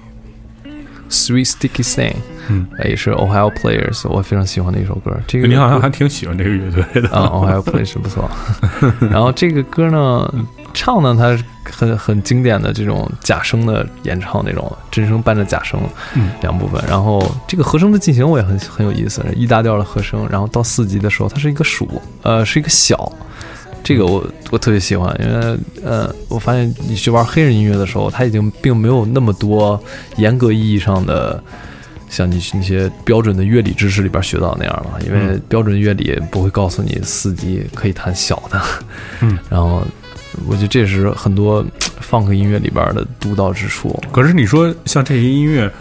[1.10, 2.16] Sweet Sticky Thing，
[2.50, 5.16] 嗯，也是 Ohio Players，我非常喜欢的一首歌。
[5.28, 8.30] 这个你好像还挺喜欢这个乐队的啊，Ohio Players 不错。
[9.10, 10.34] 然后这个歌呢，
[10.74, 15.80] 唱呢，它是很很经典的这种假声的演唱那种，真声伴着假声
[16.16, 16.84] 嗯两部分。
[16.88, 21.88] 然后这个和声的进行我也很很有意思，一大调的和声，然后到四级的时候，它是一个数，
[22.24, 23.12] 呃，是一个小。
[23.86, 29.80] 这个我我特别喜欢，因为呃，我发现你去玩黑人音乐的时候，它已经并没有那么多
[30.18, 31.42] 严格意义上的，
[32.10, 35.00] 像你那些标准的乐理知识里边学到那样了。
[35.06, 38.60] 因为嗯标准乐理不会告诉你四级可以弹小的，
[39.22, 39.84] 嗯，然后
[40.48, 41.64] 我觉得这也是很多
[42.02, 44.02] funk 音乐里边的独到之处。
[44.12, 45.72] 可是你说像这些音乐，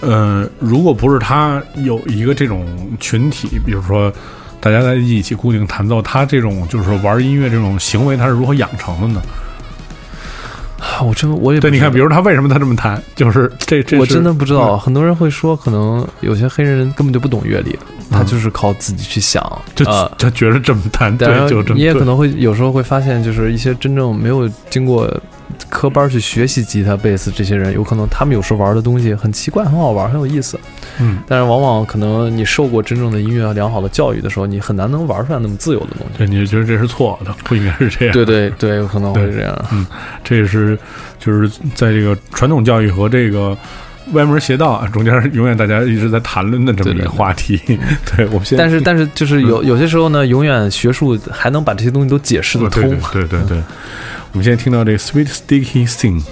[0.00, 2.66] 呃，如果不是他有一个这种
[2.98, 4.12] 群体，比如说
[4.60, 9.22] 大家在一起固定弹奏，他这种就是玩音乐这种行为，他是如何养成的呢？
[10.80, 17.78] 啊 我真我也不对，你看，比如他为什么他这么弹，就是这这是我真的不知道，很多人会说，可能有些黑人根本就不懂乐理，
[18.10, 19.40] 他就是靠自己去想，
[19.76, 20.10] 就啊。
[20.18, 25.08] 他觉得这么弹， 对，就这么你也可能会有时候会发现，就是一些真正没有经过
[25.68, 30.58] 科班去学习吉他、贝斯这些人，有可能他们有时候玩的东西很奇怪、很好玩、很有意思。
[30.98, 36.18] 嗯，但是往往可能你受过真正的音乐良好的教育的时候，你很难能玩出来那么自由的东西。
[36.18, 38.12] 对，你就觉得这是错的，不应该是这样。
[38.12, 39.64] 对对对，有可能会对这样。
[39.72, 39.86] 嗯
[40.22, 40.44] 这
[41.18, 43.56] 就是在这个传统教育和这个
[44.12, 47.60] 歪门邪道啊中间，永远大家一直在谈论的这么一个话题。
[48.16, 52.90] 对我们现在，但是但是就是有有些时候呢，永远学术还能把这些东西都解释得对通。
[53.12, 53.62] 对对对对，
[54.32, 56.22] 我们现在听到这个 Sweet Sticky Thing。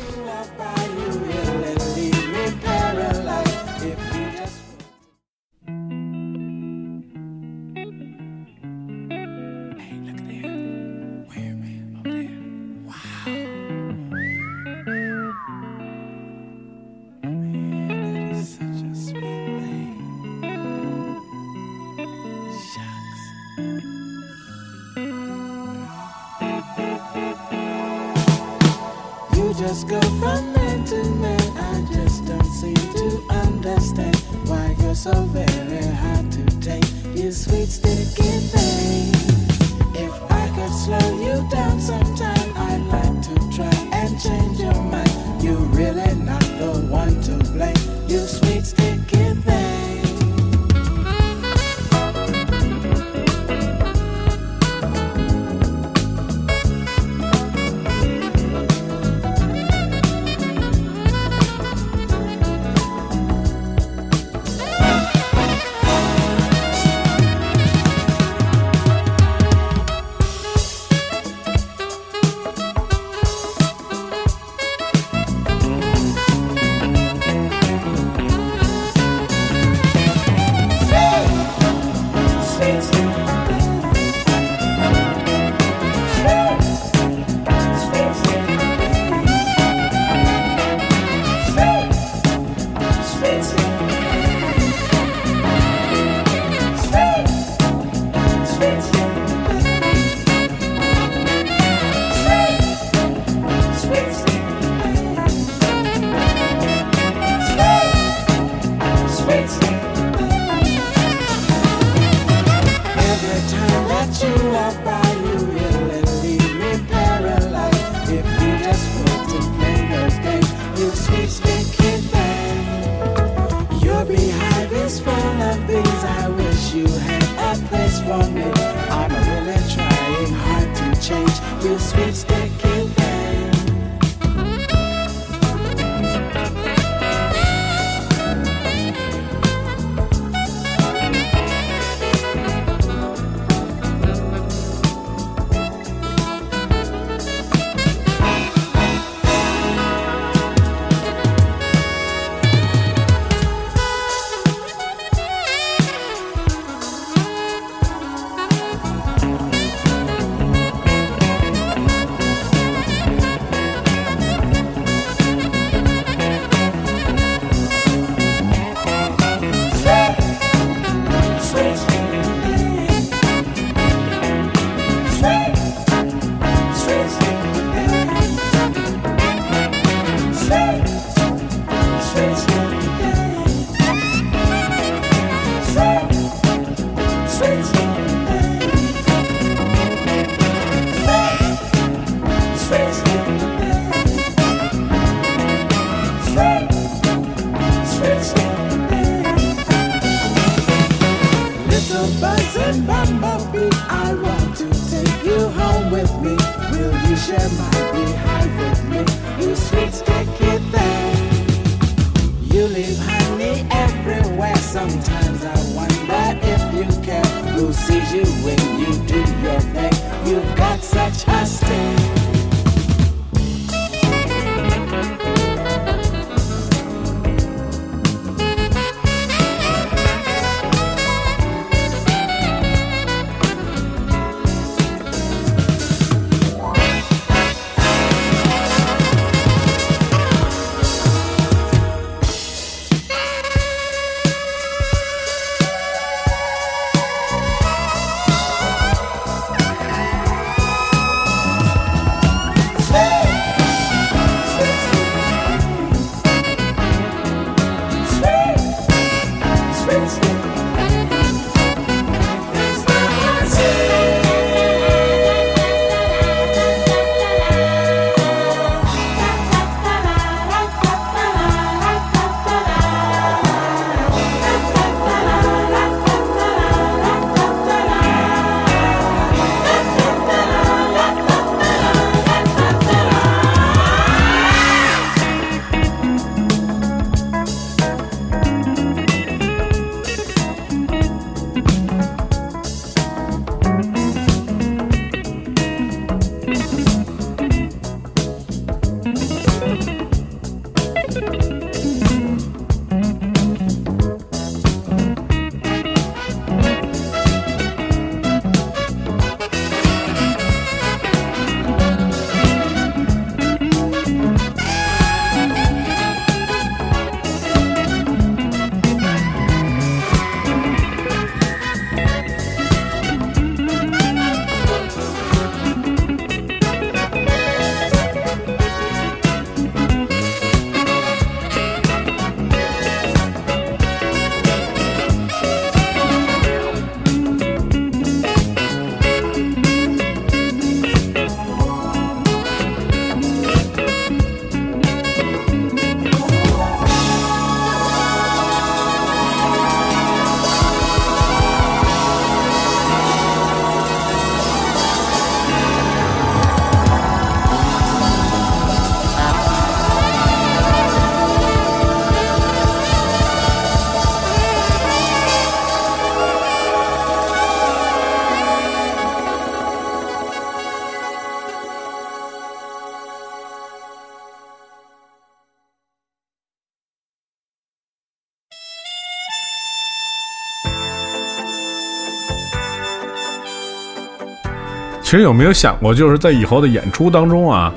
[385.08, 387.72] 其实有没有想过，就是在以后的演出当中啊，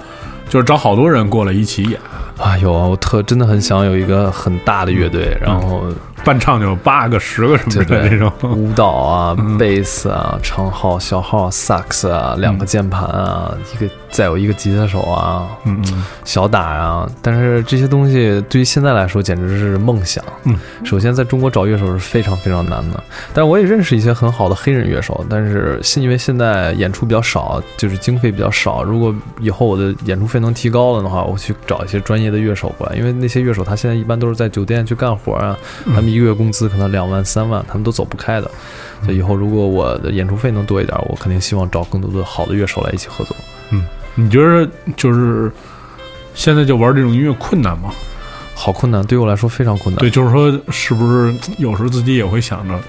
[0.49, 1.97] 就是找好多人过来一起演，
[2.37, 5.81] 啊，有啊，我特真的很想有一个很大的乐队，然后
[6.25, 8.29] 伴唱就有八个、十个什么的那种。
[8.53, 17.09] 舞蹈啊、贝斯啊、长号、小号、萨克斯啊，两个键盘啊，一个再有一个吉他手啊，嗯嗯小打啊。
[17.21, 20.23] 但是这些东西对于现在来说简直是梦想。
[20.43, 23.03] 嗯，首先在中国找乐手是非常非常难的，
[23.33, 28.83] 但是我也认识一些很好的黑人乐手，但是是因为现在演出比较少，就是经费比较少。
[28.83, 38.49] 如果以后我的演出费能提高了的话，我去找一些专业的乐手过来，因为那些乐手他现在一般都是在酒店去干活啊，他们一个月工资可能两万三万，他们都走不开的。
[39.03, 43.35] 所以以后如果我的演出费能多一点，我肯定希望找更多的好的乐手来一起合作。
[44.15, 45.51] 你觉得就是
[46.33, 47.91] 现在就玩这种音乐困难吗？
[48.53, 49.99] 好困难，对我来说非常困难。
[49.99, 52.79] 对，就是说，是不是有时候自己也会想着，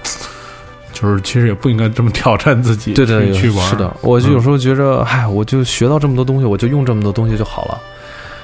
[0.93, 3.69] 就是其实也不应该这么挑战自己，对对去去玩。
[3.69, 7.81] 是的，我就有时候觉着，唉，我就学到这么多东西，我就用这么多东西就好了。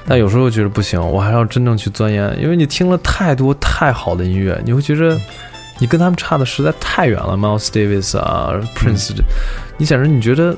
[0.08, 5.16] 但有时候觉得不行，我还要真正去钻研，因为你听了太多太好的音乐，你会觉着
[5.78, 7.38] 你跟他们差的实在太远了。
[7.38, 9.12] Miles Davis 啊，Prince，、
[9.78, 10.58] 你简直你觉得，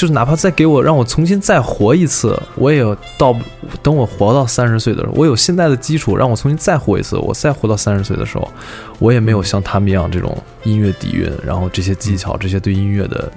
[0.00, 2.82] 就是哪怕再给我让我重新再活一次，我也
[3.18, 3.36] 到
[3.82, 8.50] 等我活到三十岁的时候，我有现在的基础，让我重新再活一次，我再活到三十岁的时候，
[8.98, 13.30] 我也没有像他们一样这种音乐底蕴，然后这些技巧，这些对音乐的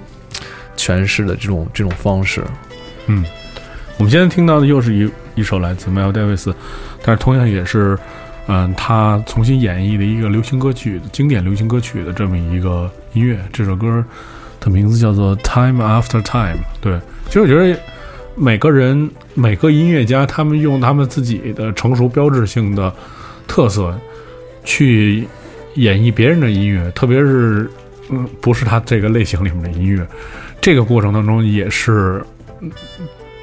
[0.74, 2.42] 诠释的这种这种方式。
[3.08, 3.22] 嗯
[3.98, 6.50] 我们现在听到的又是一一首来自 Miles Davis，
[7.02, 7.98] 但是同样也是
[8.46, 13.38] 嗯，他重新演绎的一个流行歌曲、经典流行歌曲的这么一个音乐。
[13.52, 14.02] 这首歌
[14.64, 16.56] 的名字叫做《Time After Time》。
[16.80, 17.78] 对，其实我觉得
[18.34, 22.92] 每个人、每个音乐家，他们用他们自己的成熟标志性的
[23.46, 23.94] 特色
[24.64, 25.28] 去
[25.74, 27.70] 演绎别人的音乐，特别是
[28.10, 30.06] 嗯，不是他这个类型里面的音乐，
[30.60, 32.24] 这个过程当中也是，
[32.60, 32.70] 嗯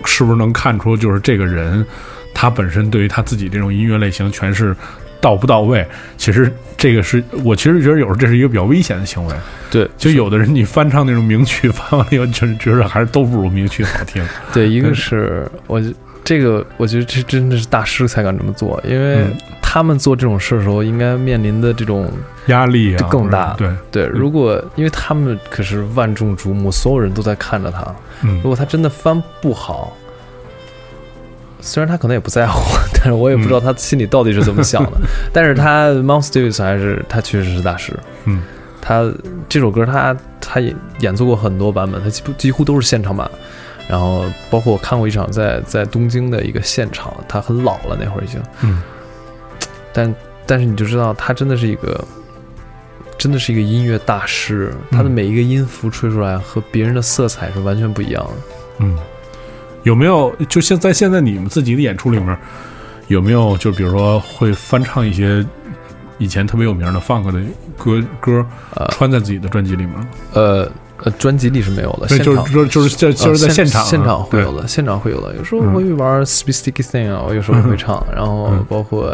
[0.03, 1.86] 是不是能看出就是这个人
[2.34, 4.76] 他本身对于他自己这种音乐类型诠释
[5.22, 5.88] 到不到位？
[6.17, 9.34] 其实这个是我其实觉得有时候这是一个比较危险的行为。
[9.69, 14.22] 对，就有的人你翻唱那种名曲，翻完了以后就是觉得还是都不如名曲好听。
[14.51, 15.82] 对，一个是我
[16.24, 22.11] 这个，我觉得这真的是大师才敢这么做，因为嗯他们做这种事的时候，应该面临的这种
[22.47, 23.53] 压力啊就更大。
[23.57, 29.95] 对，对，如果因为他们可是万众瞩目，所有人都在看着他，嗯如果他真的翻不好，
[31.61, 32.59] 虽然他可能也不在乎，
[33.04, 34.91] 但是我也不知道他心里到底是怎么想的。
[35.34, 37.91] 但是他 Miles Davis 还是他确实是大师。
[38.26, 38.43] 嗯，
[38.80, 39.12] 他
[39.49, 43.30] 这首歌他他也演奏过很多版本，他几乎几乎都是现场版。
[43.89, 48.82] 然后包括我看过一场在在东京的一个现场，他很老了那会儿已经，嗯，
[49.91, 51.99] 但但是你就知道他真的是一个。
[53.18, 58.32] 真的是一个音乐大师，他的每一个音符吹出来和别人的色彩是完全不一样的。
[58.80, 58.97] 嗯，
[59.84, 62.36] 有没有就现在现在你们自己的演出里面，
[63.12, 65.45] 有没有就比如说会翻唱一些
[66.18, 67.39] 以前特别有名的 funk 的
[67.78, 68.45] 歌歌，
[68.91, 69.95] 穿在自己的专辑里面？
[70.34, 70.70] 呃
[71.03, 75.36] 呃，专辑里是没有的，就是就是就就是在呃现场啊现场会有的，现场会有的。
[75.36, 79.12] 有时候嗯我会玩 Speed Sticky Thing 啊，我有时候会唱，然后嗯包括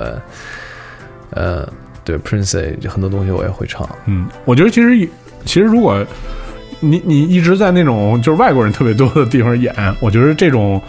[1.29, 1.65] 呃，
[2.03, 3.87] 对 Prince 很多东西我也会唱。
[4.05, 5.09] 嗯，我觉得其实
[5.45, 6.05] 其实如果
[6.81, 10.81] 你你一直在那种就是外国人特别多的地方演，我觉得这种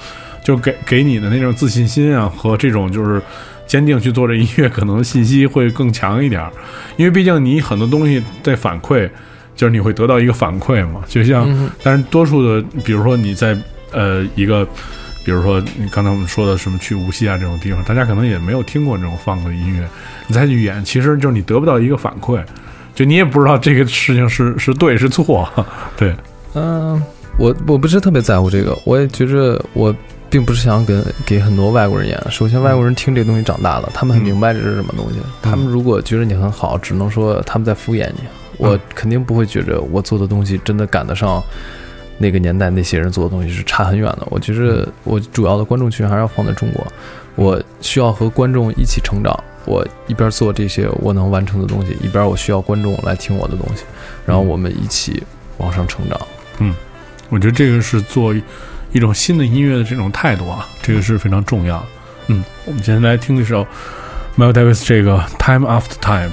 [0.49, 3.21] 就给给你的那种自信心啊和这种就是
[3.67, 6.51] 坚定去做这音乐，可能信息会更强一点儿，
[6.97, 9.07] 因为毕竟你很多东西在反馈，
[9.55, 13.55] 就是你会得到一个反馈嘛，就像、嗯但是多数的，比如说你在
[13.93, 14.67] 呃一个。
[15.25, 19.87] 比如说，你刚才我们说的什么去无锡啊这种地方，大家可能也没有听过这种放的音乐，
[20.27, 22.43] 你再去演，其实就是你得不到一个反馈，
[22.95, 25.47] 就你也不知道这个事情是是对是错，
[25.99, 26.17] 对，
[26.55, 27.03] 嗯，
[27.37, 29.95] 我我不是特别在乎这个，我也觉着我
[30.31, 32.21] 并不是想给给很多外国人演。
[32.31, 35.19] 首先，外国人听这东西长大的，他们很明白这是什么东西。
[35.43, 38.21] 他们如果觉得你很好，只能说他们在敷衍你。
[38.57, 41.41] 我肯定不会觉着我做的东西真的赶得上
[42.19, 44.27] 那个年代那些人做的东西是差很远的。
[44.31, 46.87] 我觉着我主要的观众群还是要放在中国，
[47.37, 49.33] 我需要和观众一起成长。
[49.65, 53.85] 我一边做这些我能完成的东西，一边我需要观众来听我的东西，
[54.25, 55.23] 然后我们一起
[55.59, 56.19] 往上成长。
[56.59, 56.75] 嗯，
[57.29, 58.35] 我觉得这个是做
[58.93, 61.85] 一种新的音乐的这种态度啊，这个是非常重要。
[62.29, 63.67] 嗯，我们今天来听一首
[64.37, 66.31] Miles Davis 这个 Time After Time。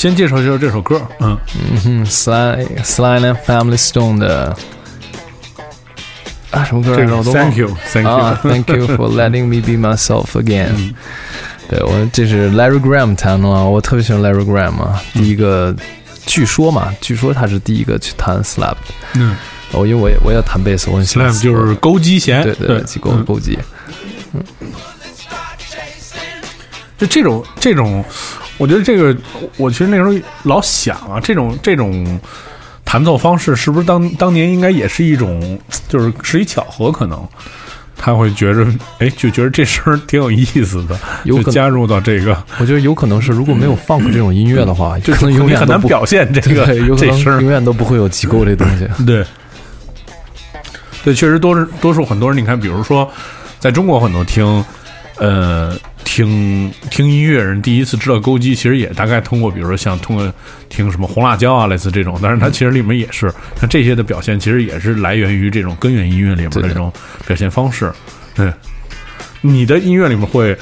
[0.00, 1.36] 先介绍介绍这首歌，嗯，
[1.84, 4.56] 嗯，Sly Sly and Family Stone 的
[6.50, 7.16] 啊什么歌这个来着？
[7.18, 7.58] 我都 Thank。
[7.58, 10.94] you，Thank you for letting me be myself again。
[11.68, 15.76] 对嗯我这是 Larry Graham 弹的嘛，我特别喜欢 Larry Graham 啊，第一个，
[16.24, 18.94] 据说嘛，据说他是第一个去弹 slap 的。
[19.16, 19.36] 嗯
[19.72, 23.58] 哦，因为我也我也弹贝斯，我很喜欢就是勾击弦，对对对，机构嗯勾击。
[26.96, 28.02] 就这种这种，
[28.60, 29.16] 我觉得这个，
[29.56, 30.12] 我其实那时候
[30.42, 32.20] 老想啊，这种这种
[32.84, 35.58] 弹奏方式是不是当当年应该也是一种，
[35.88, 37.26] 就是是一巧合，可能
[37.96, 38.66] 他会觉着，
[38.98, 41.44] 哎，就觉得这声儿挺有意思的，有可能。
[41.44, 47.40] 就加入到这个，我觉得有可能是，如果没有 funk 这种音乐的话，就可能永远很难表现这个对，有可这声儿。
[47.40, 48.86] 永远都不会有机构这东西。
[49.06, 49.24] 对，
[51.02, 53.10] 对，确实多是多数很多人，你看，比如说
[53.58, 54.62] 在中国很多听，
[55.16, 55.74] 呃，
[56.04, 60.32] 听听音乐人第一次知道勾机，其实也大概通过，比如说像通过
[60.68, 66.92] 听什么红辣椒啊，类似这种，但是它其实里面也是像这些的表现，其实也是来源于这种根源音乐里面的这种
[67.26, 67.92] 表现方式。
[68.34, 68.52] 对，
[69.40, 70.56] 你的音乐里面会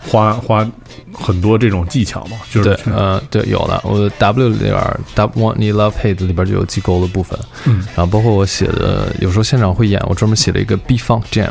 [0.00, 0.68] 花花
[1.12, 2.36] 很多这种技巧嘛？
[2.50, 3.80] 就是对，呃，对，有的。
[3.84, 11.50] 我 W 里边儿 W One Need Love Hate 里边就有机构的部分，嗯，然后包括我写的，有时候现场会演，我专门写了一个 B Funk Jam，、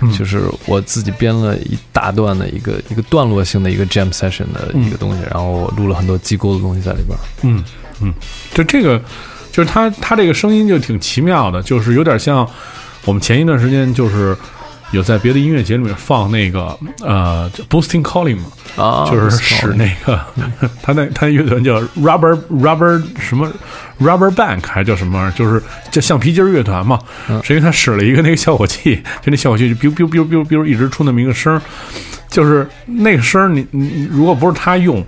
[0.00, 7.18] 嗯就是我自己编了一大段的一个一个段落性的一个 Jam Session 的一个东西，然后我录了很多机构的东西在里边。
[7.42, 7.62] 嗯
[8.00, 8.12] 嗯，
[8.52, 9.00] 就这个，
[9.52, 12.46] 就是他他这个声音就挺奇妙的，就是有点像
[13.04, 14.36] 我们前一段时间就是
[14.94, 18.44] 有在别的音乐节里面放那个呃 boosting calling 嘛，
[18.82, 20.20] 啊就是使那个
[20.82, 23.50] 他那他乐团叫 rubber rubber 什么
[24.00, 26.98] rubber bank 还叫什么玩意儿，就是叫橡皮筋儿乐团嘛，
[27.42, 31.60] 是因为他使了一个那个效果器， 就那效果器就 biu biu biu biu biu 一直出那么一个声儿，
[32.28, 35.04] 就是那个声儿你你你如果不是他用。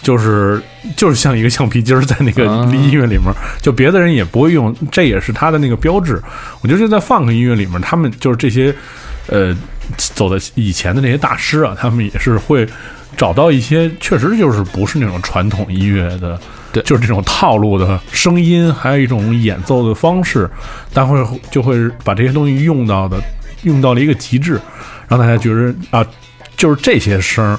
[0.00, 0.62] 就是
[0.96, 3.24] 就是像一个橡皮筋儿在那个啊音乐里面，
[3.60, 6.22] 就别的人也不会用，这也是他的那个标志。
[6.60, 8.72] 我觉得就在 funk 音乐里面，他们就是这些
[9.28, 9.56] 呃
[9.96, 12.66] 走的以前的那些大师啊，他们也是会
[13.16, 16.38] 找到一些确实就是不是那种传统音乐的，
[16.72, 16.82] 对。
[16.82, 20.48] 就是这种套路的声音，还有一种演奏的方式，
[20.92, 23.18] 但会就会把这些东西用到的
[23.62, 24.60] 用到了一个极致，
[25.08, 26.06] 让大家觉得啊，
[26.56, 27.58] 就是这些声儿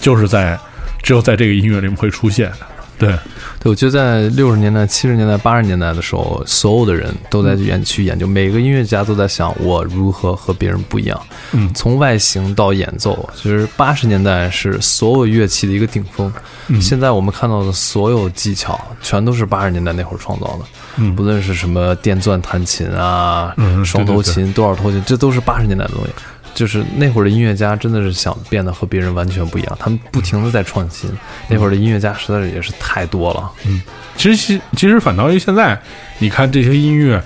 [0.00, 0.58] 就是在
[1.02, 2.66] 只有在这个音乐里面会出现的，
[2.98, 3.18] 对。
[3.60, 11.20] 对，我觉得在六十年代、七十年代、八十年代的时候，所有的人都在研去研究，每个音乐家都在想我如何和别人不一样。
[11.52, 16.32] 嗯从外形到演奏，其实八十年代是所有乐器的一个顶峰。
[16.68, 20.64] 嗯现在我们看到的所有技巧，全都是八十年代那会儿创造的。
[20.96, 26.12] 嗯不论是什么电钻弹琴啊、嗯双头琴、多少头琴，这都是八十年代的东西。
[26.58, 31.08] 就是那会儿的音乐家真的是想变得和别人完全不一样，他们不停的在创新。
[31.48, 33.48] 那会儿的音乐家实在是也是太多了。
[33.64, 33.80] 嗯
[34.16, 35.80] 其实其其实反倒于现在，
[36.18, 37.22] 你看这些音乐，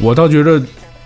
[0.00, 0.60] 我倒觉得，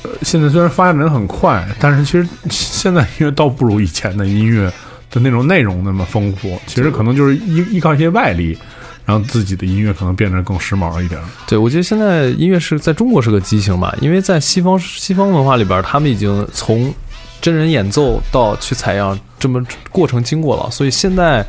[0.05, 4.73] 呃，现在虽然发展的很快，但是其实现在音乐倒不如以前的音乐
[5.11, 6.59] 的那种内容那么丰富。
[6.67, 8.57] 其实可能就是依依靠一些外力，
[9.05, 11.21] 让自己的音乐可能变得更时髦一点。
[11.47, 16.91] 对，我觉得现在音乐是在中国是个畸形吧，因为在西方西方文化里边，他们已经从
[17.41, 21.45] 真人演奏到去采样这么过程经过了，所以现在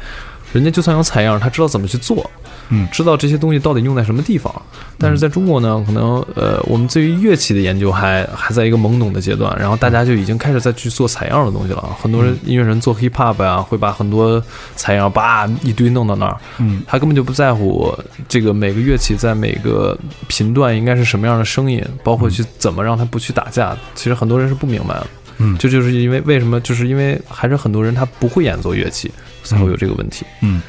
[0.54, 2.30] 人家就算有采样，他知道怎么去做，
[2.70, 4.54] 嗯知道这些东西到底用在什么地方。
[4.98, 11.98] 但是在中国呢，可能呃，我们对于乐器的研究还还在一个懵懂的阶段，然后大家就已经开始在去做采样的东西了。
[12.00, 14.42] 很多人音乐人做 hip hop 呀、会把很多
[14.76, 17.92] 采样叭一堆弄到那儿，嗯他根本就不在乎
[18.30, 19.98] 这个每个乐器在每个
[20.28, 23.76] 频段应该是什么样的声音，包括去怎么让它不去打架。
[23.96, 25.08] 其实很多人是不明白的，
[25.42, 29.12] 嗯这就是因为为什么，就是因为还是很多人他不会演奏乐器，
[29.44, 30.26] 才会有这个问题。
[30.42, 30.62] 嗯，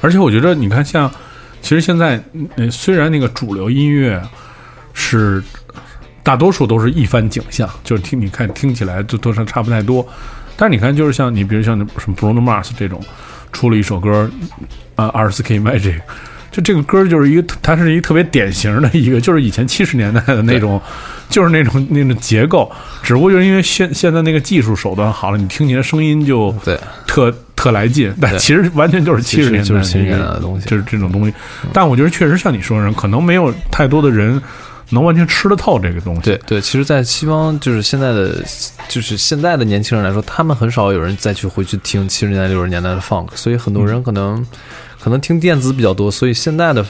[0.00, 1.10] 而且我觉得你看像，
[1.60, 2.22] 其实现在
[2.56, 4.20] 嗯，虽然那个主流音乐
[4.92, 5.42] 是
[6.22, 10.06] 大多数都是一番景象，就是听你看听起来就都是差不太多，
[10.56, 13.02] 但是你看就是像你比如像什么 Bruno Mars 这种
[13.52, 14.30] 出了一首歌，
[14.94, 16.00] 啊二十四 K Magic。
[16.50, 20.80] 就这个歌就是一个，它是一个特别典型的一个，就是以前七十年代的那种，
[21.28, 22.70] 就是那种那种结构，
[23.02, 26.78] 只不过就是因为现现在那个技术手段好了，你听起来声音就对。
[27.06, 30.66] 特特来劲，但其实完全就是七十年代就是70年代的东西。
[30.68, 31.34] 就是这种东西。
[31.72, 34.40] 但我觉得确实像你说的，可能没有太多的人
[34.90, 36.20] 能完全吃得透这个东西。
[36.22, 38.42] 对对，其实，在西方就是现在的，
[38.88, 44.46] 就是现在的年轻人来说，他们很少有人再去回去听七十年代、六十年代的 funk，所以很多人可能、
[45.00, 46.84] 可能听电子比较多，所以现在的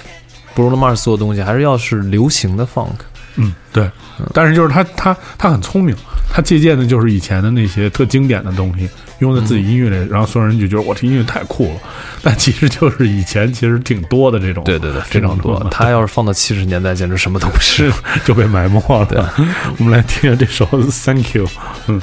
[0.54, 2.98] Bruno Mars 做的东西还是要是流行的 funk，
[3.36, 3.90] 嗯，对。
[4.34, 5.96] 但是就是他他他很聪明，
[6.30, 8.86] 他借鉴的就是以前的那些特经典的东西，
[9.20, 11.80] 用在自己音乐里，然后所有人就觉得我这音乐太酷了。
[12.22, 15.58] 但其实就是以前其实挺多的这种，对对对，非常多。
[15.70, 17.90] 他要是放到七十年代，简直什么都不是。
[18.26, 19.32] 就被埋没了。
[19.78, 20.66] 我们来听下这首
[21.04, 21.46] 《Thank You》。
[21.86, 21.98] 嗯。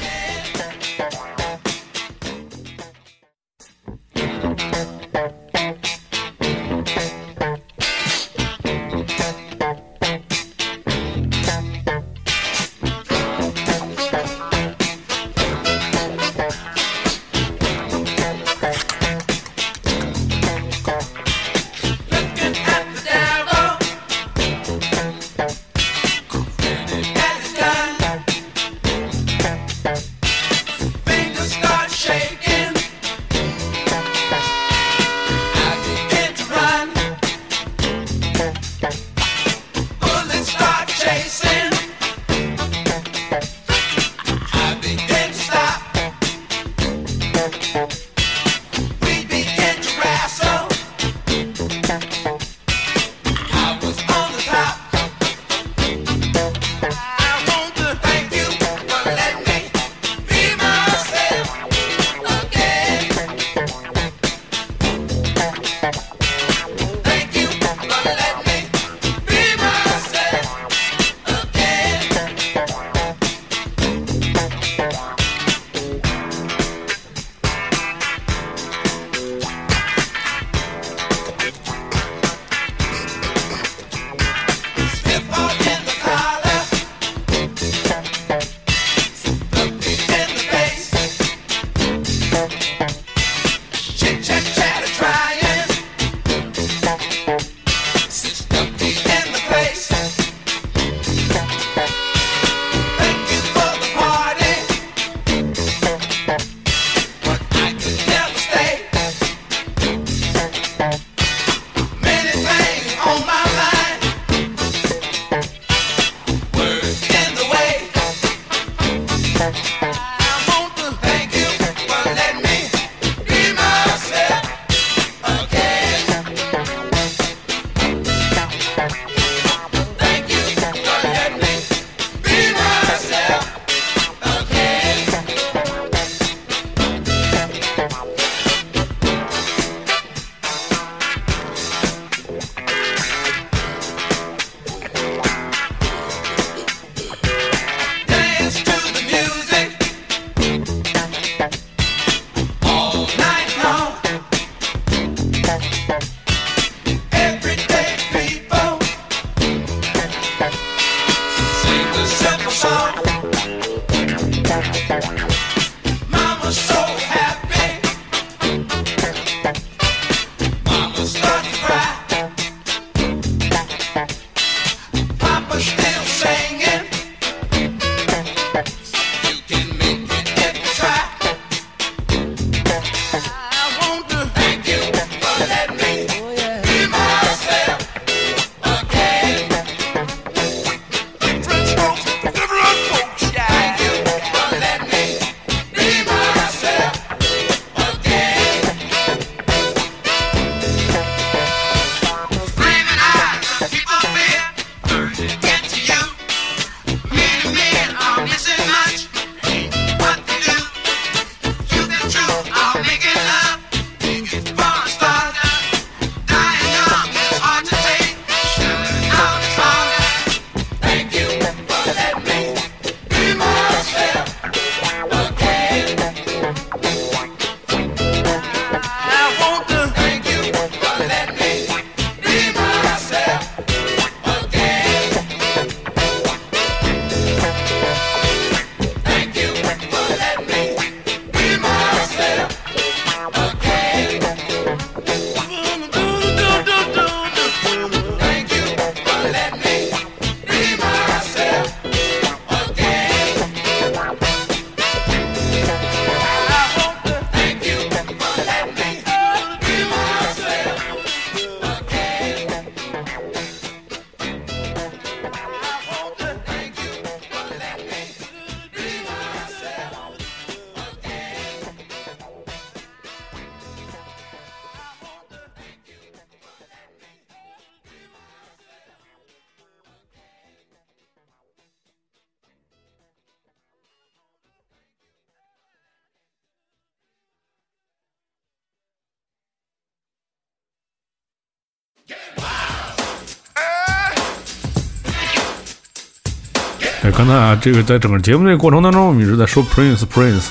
[297.17, 300.49] 刚才啊，这个在整个节目这个过程当中，我们一直在说 Prince Prince，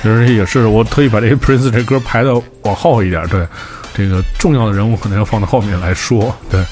[0.00, 2.32] 就是也是我特意把这个 Prince 这歌排的
[2.62, 3.44] 往后一点，对，
[3.92, 6.64] 这个重要的人物可能要放到后面来说，对。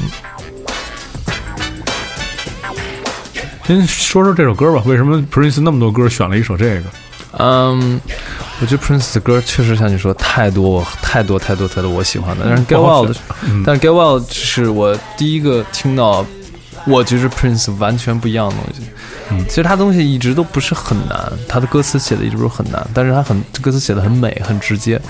[3.67, 6.83] 先说说这首歌吧，为什么 Prince 那么多歌选了一首这个？
[7.39, 8.01] 嗯，
[8.61, 16.25] 我觉得 Prince 的歌确实像你说太多太多太多太多我喜欢的，但是 Get 嗯但是 Get Wild 是我第一个听到，
[16.87, 18.72] 我觉得 Prince 完全不一样的东西。
[19.39, 25.01] 嗯其实他东西一直都不是很难，他的歌词写的一直都是很难，但是他很歌词写的很美很直接，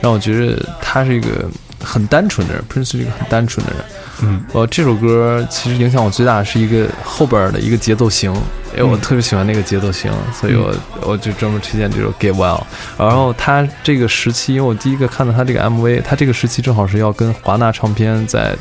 [0.00, 1.48] 让我觉得他是一个
[1.82, 3.82] 很单纯的人，Prince 是一个很单纯的人。
[4.24, 8.32] 嗯，我这首歌其实影响我最大的是一个后边的一个节奏型，
[8.76, 12.60] 因为我嗯特别喜欢那个节奏型，所以我我就专门推荐这首《Get Well》。
[12.96, 18.54] 然后他这个时期，因为我第一个看到他这个 MV，他这个时期正好是要跟华纳唱片在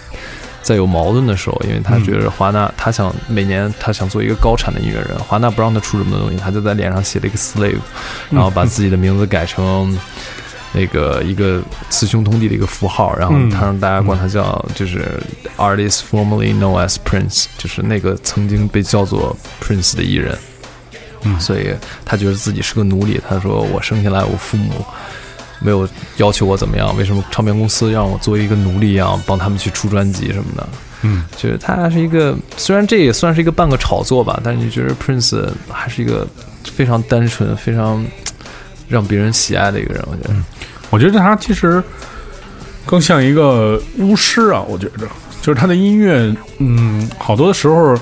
[0.61, 7.79] 在有矛盾的时候，因为他觉得华纳他想每年他想做一个高产的音乐人，华纳不让他出这么多东西，他就在脸上写了一个 slave，
[8.29, 9.97] 然后把自己的名字改成。
[10.73, 15.21] 那个一个雌雄同体的一个符号，然后嗯他让大家管他叫就是
[15.57, 20.37] artist formerly known as Prince，就是那个曾经被叫做 Prince 的艺人。
[21.23, 21.75] 嗯所以
[22.05, 23.19] 他觉得自己是个奴隶。
[23.27, 24.85] 他说：“我生下来，我父母
[25.61, 30.67] 没有要求我怎么样，为什么唱片公司让我作为一个奴隶一样帮他们去出专辑什么的？”
[31.03, 36.27] 嗯，就是他是一个，虽然这也算是一个半个炒作吧，但是你觉得 Prince 还是一个
[36.63, 38.05] 非常单纯、非常
[38.87, 40.35] 让别人喜爱的一个人，我觉得。
[40.91, 41.81] 我觉得他其实
[42.85, 45.07] 更像一个巫师啊，我觉着，
[45.41, 47.97] 就是他的音乐，嗯，好多的时候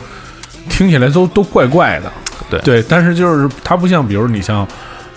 [0.69, 2.11] 听起来都都怪怪的，
[2.49, 2.59] 对。
[2.61, 4.67] 对，但是就是他不像，比如你像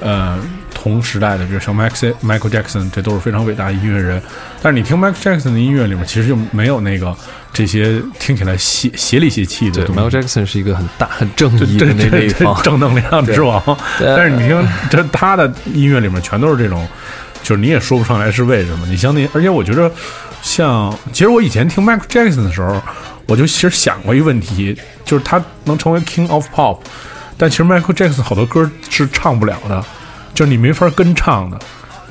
[0.00, 0.38] 呃
[0.82, 4.20] 同时代的，比如像 Max Michael Jackson，这都是非常伟大的音乐人，
[4.62, 7.14] 但是你听 Michael Jackson 的音乐里面，其实就没有那个
[7.52, 9.86] 这些听起来邪邪里邪气的。
[9.86, 12.62] ，Michael Jackson 是一一个很大、很正义的那方。
[12.62, 13.60] 正能量之王，
[13.98, 16.86] 对但是你听这他的音乐里面全都是这种，
[17.42, 18.86] 就是你也说不上来是为什么。
[18.86, 19.90] 你像那，而且我觉得
[20.40, 22.80] 像，其实我以前听 Michael Jackson 的时候，
[23.26, 26.78] 我就其实想过一个问题，就是他能成为 King of Pop，
[27.36, 29.84] 但其实 Michael Jackson 好多歌是唱不了的，
[30.34, 31.58] 就是你没法跟唱的。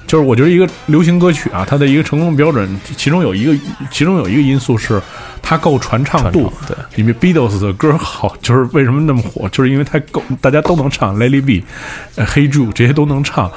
[0.07, 3.55] 就是我觉得一个流行歌曲啊，它的一个成功标准，其中有一个，
[3.89, 5.01] 其中有一个因素是
[5.41, 6.51] 它够传唱度。
[6.67, 11.61] 对，里面 Beatles 的歌好，就是为什么那么火，就是因为它够大家都能唱 Be、
[12.15, 13.49] 呃 Hey Jude 这些都能唱，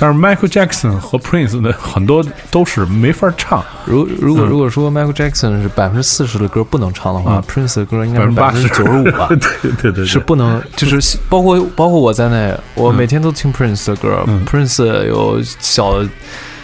[0.00, 4.48] 但是 Michael Jackson 和 Prince 的很多都是没法唱，如如果嗯。
[4.48, 7.42] 如果说 Michael Jackson 是百分之四十的歌不能唱的话、嗯。
[7.48, 9.26] P r i n c e 的歌应该是百分之九十五吧。
[9.60, 14.44] 对对对，是不能，就是包括包括我在内，我每天都听 Prince 的歌、嗯。
[14.44, 16.00] P r i n c e 有小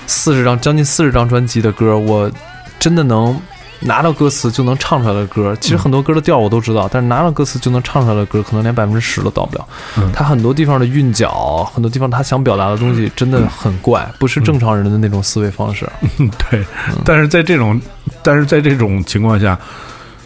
[0.06, 2.30] 四十张，将近四十张专辑的歌，我
[2.78, 3.36] 真的能
[3.80, 5.56] 拿到歌词就能唱出来的歌。
[5.60, 9.66] 其实很多歌的调我都知道，但是拿到歌词就能唱出来的歌，可能连百分之十都到不了。
[9.98, 15.88] 嗯他很多地方的韵脚，很多地方他想表达的东西真的很怪，不是正常人的那种思维方式。
[16.18, 16.64] 嗯 对，
[17.04, 17.80] 但是在这种
[18.22, 19.58] 但是在这种情况下，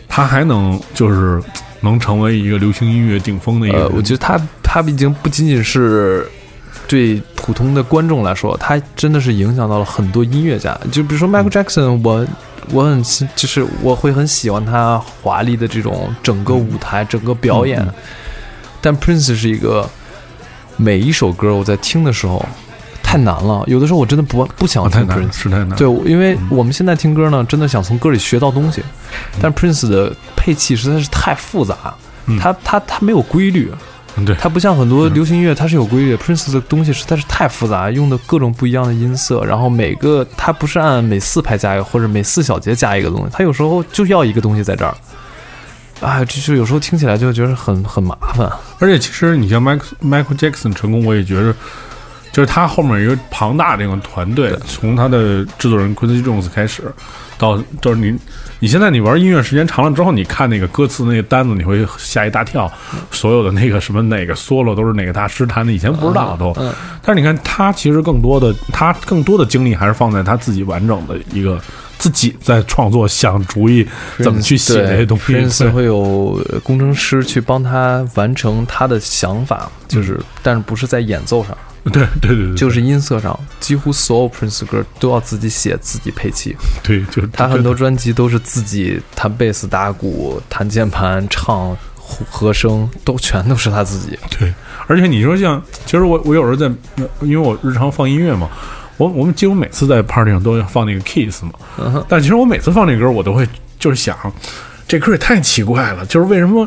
[0.08, 1.42] 他还能就是
[1.80, 6.28] 能成为一个流行音乐顶峰的一个，呃，我觉得他他已经不仅仅是
[6.86, 10.78] 对普通的观众来说，他真的是影响到了很多音乐家。
[10.90, 12.26] 就比如说 Michael Jackson，我
[12.72, 17.80] 我很喜就是我会很喜欢他华丽的这种整个舞台、整个表演。
[17.80, 17.94] 嗯
[18.80, 19.90] 但 Prince 是一个
[20.76, 22.40] 每一首歌我在听的时候
[23.02, 25.32] 太难了，有的时候我真的不不想听哦太难 Prince。
[25.32, 28.80] 是太难，对，因为我们现在听歌呢，真的想从歌里学到东西，
[29.42, 31.92] 但 Prince 的配器实在是太复杂，
[32.26, 32.38] 嗯。
[32.38, 33.78] 他他他没有规律，嗯
[34.24, 36.18] 对，它不像很多流行音乐，它是有规律的。
[36.18, 44.94] Prince 的东西实在是太复杂，用的各种不一样的音色，然后每个它不是按每四拍加一个，或者每四小节加一个东西，它有时候就要一个东西在这儿。
[46.00, 48.48] 啊，就就有时候听起来就觉得很很麻烦。
[48.78, 51.52] 而且其实你像 Michael Michael Jackson 成功，我也觉得，
[52.30, 56.84] 就是他后面有一个庞大的一个团队，从他的制作人 Quincy Jones 开始，
[57.36, 58.16] 到就是你
[58.60, 62.70] 你现在你玩音乐时间长了之后，你看那个歌词那个单子，你会吓一大跳，
[63.10, 66.52] 所有的那个什么哪个 solo 都是哪个大师弹的，以前不知道都。
[66.58, 66.72] 嗯
[67.02, 71.58] 但是你看他其实更多的他更多的精力还是放在他自己完整的一个
[71.96, 73.86] 自己在创作想主意
[74.18, 75.32] 怎么去写这些东西。
[75.32, 81.56] Prince 会有呃工程师去帮他完成他的想法，就是但是不是在演奏上，
[81.92, 86.56] 对对对对，就是音色上，几乎所有 Prince 歌都要自己写、自己配器。
[86.82, 94.18] 对，就是他很多专辑都是自己弹贝斯、打鼓、弹键盘、唱和和声，都全都是他自己。
[94.38, 94.52] 对，
[94.86, 96.66] 而且你说像，其实我我有时候在，
[96.96, 98.48] 呃因为我日常放音乐嘛，
[98.96, 103.46] 我我们几乎每次在 party 上都要放那个 Kiss 嘛，嗯哼但其实我每次放这歌，我都会
[103.78, 104.16] 就是想，
[104.86, 106.66] 这歌也太奇怪了，就是为什么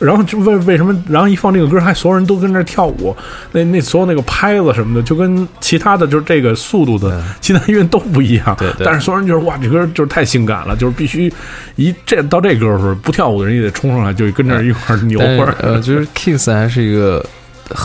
[0.00, 3.16] 然后就为为什么，然后一放这个歌，还所有人都跟那跳舞，
[3.52, 8.54] 那那所有那个拍子什么的，就跟其他的就是这个速度的其他音乐都不一样。
[8.58, 11.32] 对对但是所有人就是哇，这歌就是太性感了，就是必须
[11.74, 15.54] 一这到这歌的时候，不跳舞的人也得冲上来，就跟这儿一块扭会儿。
[15.60, 17.24] 呃，就是 Kiss 还是一个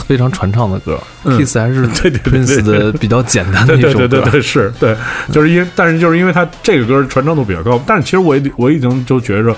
[0.06, 4.08] 非常传唱的歌、嗯 k i s s 还是 对对对 Prince 的比较简单的对一首歌。
[4.08, 4.96] 对对对对，是对，
[5.32, 9.56] 就是因为，但是就是因为他这个歌传唱度比较高，但是其实我也我已经就觉着，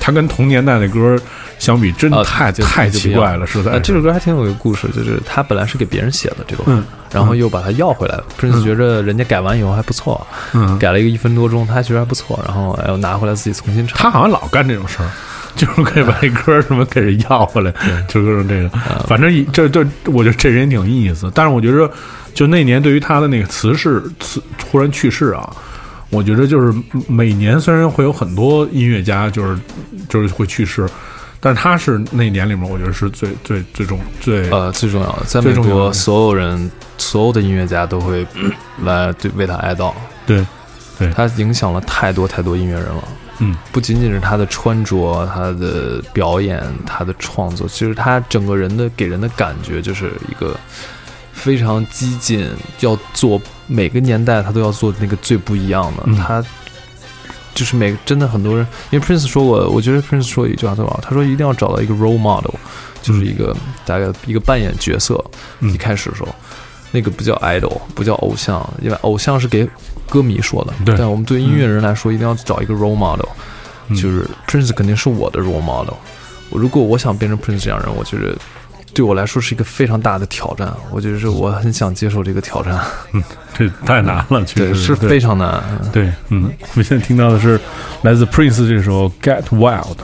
[0.00, 1.16] 他跟同年代的歌
[1.58, 6.84] 相比，真的啊太、就太奇怪了，实在呃，这首歌还挺有一个故事，就是他本来是给别人写的这首歌，嗯。
[7.12, 8.24] 然后又把它要回来了。
[8.40, 10.24] Prince 觉着人家改完以后还不错，
[10.54, 13.98] 嗯，改了一个一分多钟，他觉得还不错，然后又拿回来自己重新唱。
[13.98, 15.10] 他好像老干这种事儿，
[15.56, 17.74] 就是可以把这歌什么给人要回来，
[18.06, 21.28] 就各种这个，啊反正一这这，我觉得这人也挺有意思。
[21.34, 21.90] 但是我觉得，
[22.32, 25.52] 就那年对于他的那个辞世，辞突然去世啊，
[26.10, 26.76] 我觉得就是
[27.08, 29.58] 每年虽然会有很多音乐家就是
[30.08, 30.88] 就是会去世，
[31.38, 38.26] 但是他是那年里面，我觉得是最最最重最呃，最重要的，在美国，所有人、所有的音乐家都会
[38.82, 39.92] 来对为他哀悼。
[40.26, 40.44] 对
[40.98, 43.04] 对他影响了太多太多音乐人了。
[43.38, 50.54] 嗯，不仅仅是他的穿着、他的表演、他的创作，其实他整个人的给人的感觉就是一个
[51.40, 52.46] 非常激进，
[52.80, 56.02] 要做每个年代他都要做那个最不一样的。
[56.06, 56.44] 嗯他
[57.52, 62.54] 就是每真的很多人，因为 Prince 说过，我觉得 Prince 说一句话特别好，他说一定要找到一个 role model，
[63.02, 63.54] 就是一个
[63.84, 65.22] 大概一个扮演角色。
[65.58, 66.28] 嗯一开始的时候，
[66.92, 69.68] 那个不叫 idol，不叫偶像，因为偶像是给
[70.08, 70.72] 歌迷说的。
[70.84, 73.28] 对但我们对音乐人来说，一定要找一个 role model，、
[73.88, 75.94] 嗯就是 Prince 肯定是我的 role model。
[76.50, 78.36] 我如果我想变成 Prince 这样人，我觉得
[78.92, 80.72] 对我来说是一个非常大的挑战。
[80.90, 82.78] 我觉得是我很想接受这个挑战，
[83.12, 83.22] 嗯
[83.56, 85.62] 这太难了，其对，实是非常难。
[85.92, 87.60] 对，嗯，我们现在听到的是
[88.02, 89.96] 来自 Prince 这首《Get Wild》。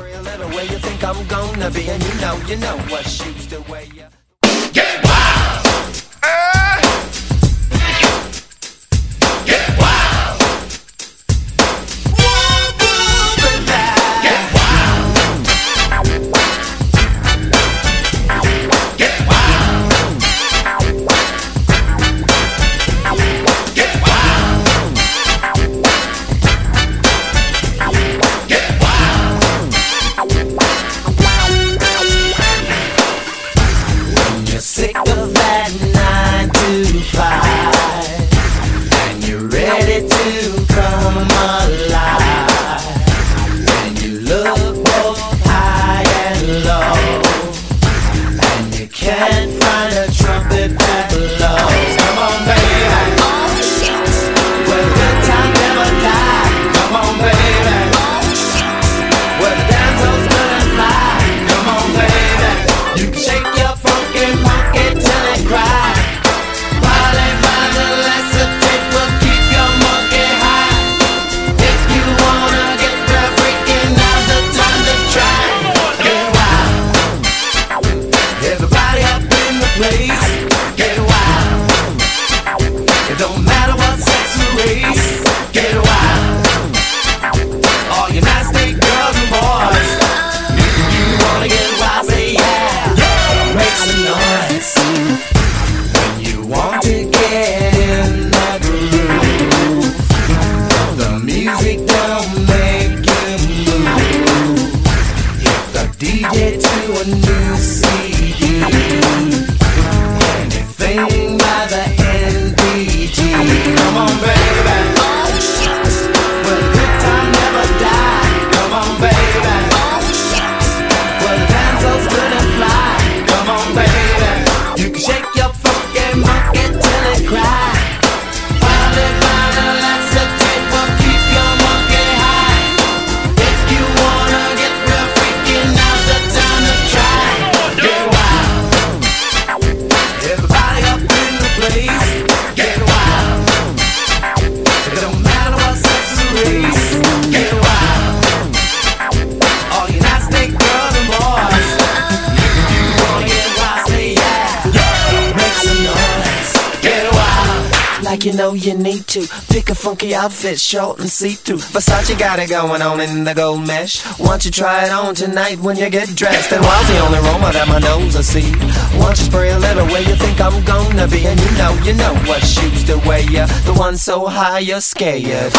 [160.17, 161.59] Outfit, short and see-through.
[161.59, 164.03] Versace got it going on in the gold mesh.
[164.19, 166.53] Won't you try it on tonight when you get dressed?
[166.53, 168.51] And while the only aroma that my nose I see,
[168.99, 171.27] won't you spray a little where you think I'm gonna be?
[171.27, 173.17] And you know, you know what shoes to wear.
[173.17, 175.53] The one so high you're scared.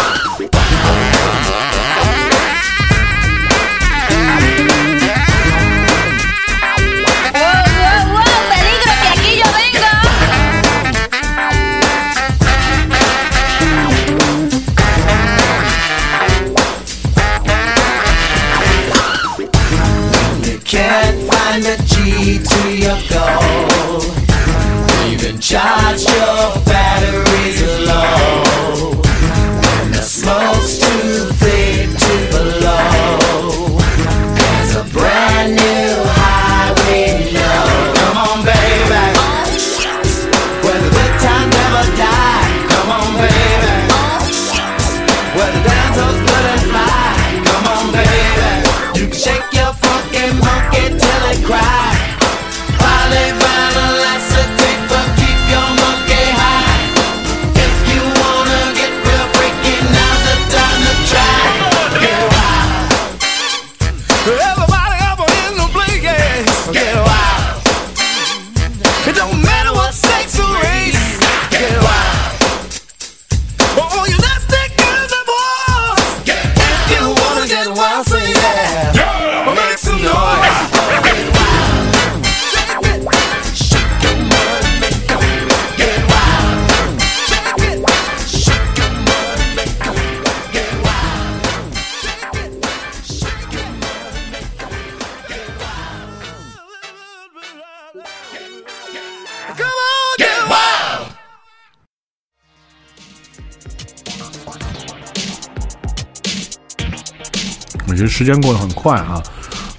[108.18, 109.22] 时间过得很快啊，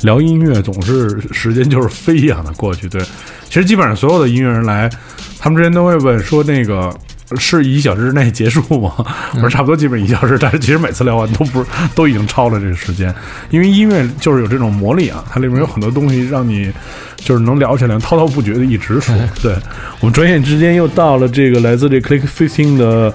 [0.03, 2.89] 聊音乐总是时间就是飞一样的过去。
[2.89, 3.03] 对，
[3.49, 4.89] 其实基本上所有的音乐人来，
[5.41, 6.97] 他们之前都会问说那个。
[7.37, 8.91] 是一小时之内结束吗？
[9.35, 10.39] 我说差不多，基本一小时。
[10.41, 13.15] 但是其实每次聊完都不是都已经超了这个时间，
[13.51, 16.73] 因为音乐就是有这种魔力啊，它里面有很多东西让你
[17.17, 19.15] 就是能聊起来滔滔不绝的一直说。
[19.43, 19.55] 对
[20.01, 23.13] 我们转眼之间又到了这个来自这 Click Fifteen 的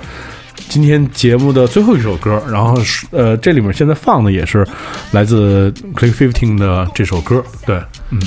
[0.69, 4.67] 今天节目的最后一首歌，然后是呃，这里面现在放的也是
[5.11, 7.43] 来自 Click Fifteen 的这首歌。
[7.65, 8.19] 对，嗯，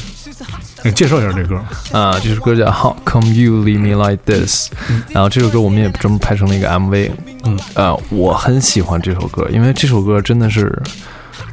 [0.84, 1.56] 你介绍一下这歌。
[1.90, 4.70] 啊，这首歌叫《How Come You Leave Me Like This》，
[5.08, 7.10] 然后这首歌我们也专门拍成了一个 MV。
[7.44, 10.72] 嗯，呃，我很喜欢这首歌，因为这首歌真的是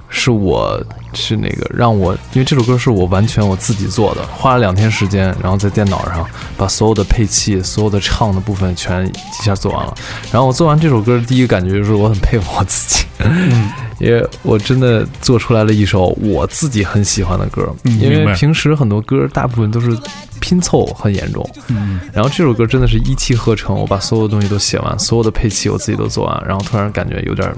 [0.10, 0.80] 是我
[1.14, 6.26] 是那个让我，因为这首歌是我完全我自己做的，花了两天时间，然后在电脑上
[6.58, 9.94] 把所有的配器、所有的唱的部分全一下做完了。
[10.32, 17.74] 然后我做完这首歌，第一个感觉就是我很佩服我自己，嗯，因为我真的做出来了一首我自己很喜欢的歌。
[17.84, 19.98] 因为平时很多歌大部分都是
[20.40, 27.50] 拼凑很严重，嗯，然后这首歌真的是一气呵成，我把所有的东西都写完，所有的配器我自己都做完，然后突然感觉有点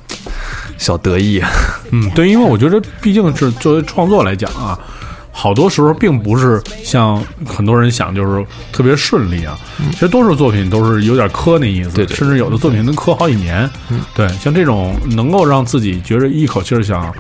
[0.77, 1.41] 小得意。
[1.91, 4.78] 嗯，对，因为我觉得毕竟是作为创作来讲啊，
[5.32, 9.58] 好多时候并不是像很多人想就是特别顺利啊。
[9.92, 13.70] 其实多数作品都是有点磕那意思，嗯对对甚至有的作品能磕好几年。
[13.90, 17.14] 嗯对，像这种能够让自己觉着一口气儿想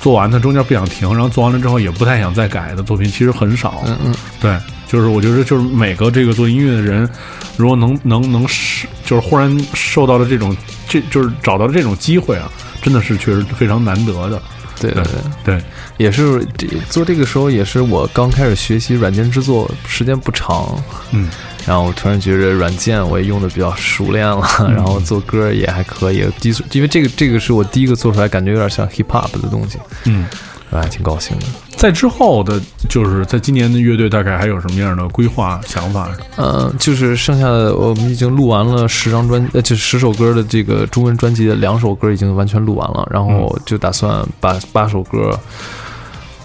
[0.00, 3.82] 做完，它中间不想停，然后做完了之后也不太想再改的作品，其实很少。
[3.86, 7.08] 嗯嗯，对，就是我觉得就是每个这个做音乐的人，
[7.56, 10.54] 如果能能能是就是忽然受到了这种
[10.86, 12.50] 这就是找到了这种机会啊，
[12.82, 14.40] 真的是确实非常难得的。
[14.80, 15.04] 对对
[15.44, 15.62] 对，
[15.96, 20.76] 也是这做这个时候也是我刚开始学习软件制作，时间不长，
[21.12, 21.28] 嗯，
[21.66, 26.24] 然后我突然觉着软件我也用的比较熟练了，然后做歌也还可以，
[26.72, 30.26] 因为这个这个是我第一个做出来感觉有点像 hip hop 的东西，嗯，
[30.70, 31.46] 我还挺高兴的。
[31.76, 36.10] 在之后的，就是在今年的乐队大概还有什么样的规划想法？
[36.36, 45.38] 嗯，就是剩下的我们已经录完了十张专，呃，就十首歌的这个中文专辑的两首歌已经完全录完了，然后就打算把八首歌，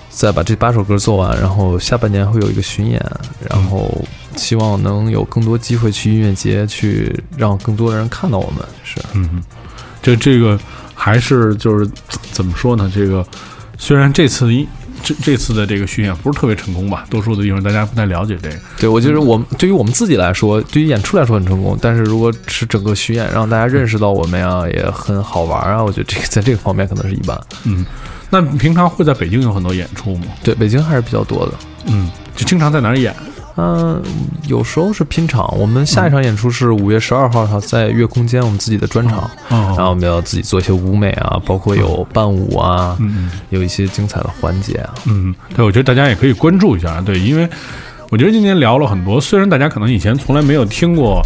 [0.10, 3.02] 再把这八首歌做完，然后下半年会有一个巡演，
[3.50, 3.90] 然后
[4.36, 8.64] 希望能有更多机会去音乐节，去让更多的人看到我们。
[8.84, 9.42] 是，嗯，
[10.02, 10.60] 这这个
[10.94, 11.90] 还是就是
[12.34, 12.92] 怎么说呢？
[12.94, 13.26] 这个
[13.82, 14.68] 虽然这次一
[15.04, 18.56] 这这次的这个巡演不是特别成功吧，多数的地方大家不太了解这个。
[18.78, 27.36] 对我觉得我们对于我们自己来说，对于演出来说很成功，但是如果是整个巡演让大家认识到我们呀，也很好玩啊，我觉得这个在这个方面可能是一般。
[27.64, 27.84] 嗯，
[28.30, 30.26] 那平常会在北京有很多演出吗？
[30.44, 31.54] 对，北京还是比较多的。
[31.88, 33.16] 嗯，就经常在哪儿演？
[33.58, 34.02] 嗯、
[34.48, 35.54] 有时候是拼场。
[35.58, 39.30] 我们下一场演出是五月十二号，在月空间，我们自己的专场。
[39.50, 44.94] 嗯，然后我们要自己做一些舞美啊，包括有伴舞啊，嗯有一些精彩的环节啊。
[45.06, 47.50] 嗯，对，我觉得大家也可以关注一下，对，因为
[48.10, 51.22] 我觉得今天聊了很多，虽然大家可能以前从来没有听过，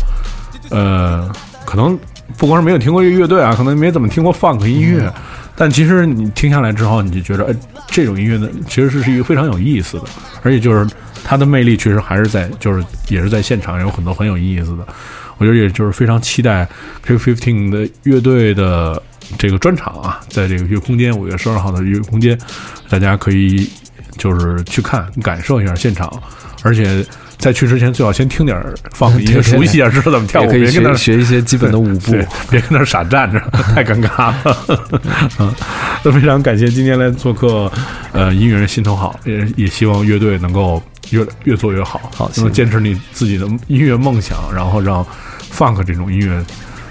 [0.69, 1.29] 呃，
[1.63, 1.97] 可能
[2.37, 5.11] 不光是没有听过这个乐队啊，可能没怎么听过 funk 音乐，
[5.55, 7.55] 但其实你听下来之后，你就觉得，哎，
[7.87, 10.03] 这种音乐呢，其实是是一个非常有意思的，
[10.43, 10.87] 而且就是
[11.23, 14.87] 它的魅力确实还是在，就是也是在现场有很多很有意思的。
[15.37, 16.67] 我觉得也就是非常期待
[17.01, 19.01] K Fifteen 的乐队的
[19.37, 22.37] 这个专场啊，在这个月空间五月十二号的月空间，
[22.89, 23.69] 大家可以
[24.17, 26.11] 就是去看感受一下现场，
[26.63, 27.05] 而且
[27.45, 28.59] 在去之前最好先听点
[28.93, 32.11] 放音乐，熟悉一下，知道怎么跳舞，也可以别跟那儿学学一些基本的舞步。
[32.49, 33.39] 别跟那儿傻站着，
[33.75, 34.67] 太尴尬了。
[35.37, 35.53] 嗯，
[36.03, 37.71] 那非常感谢今天来做客，
[38.13, 40.81] 呃，音乐人心头好，也也希望乐队能够
[41.11, 45.05] 越越做越好，好能坚持你自己的音乐梦想，然后让
[45.55, 46.43] funk 这种音乐。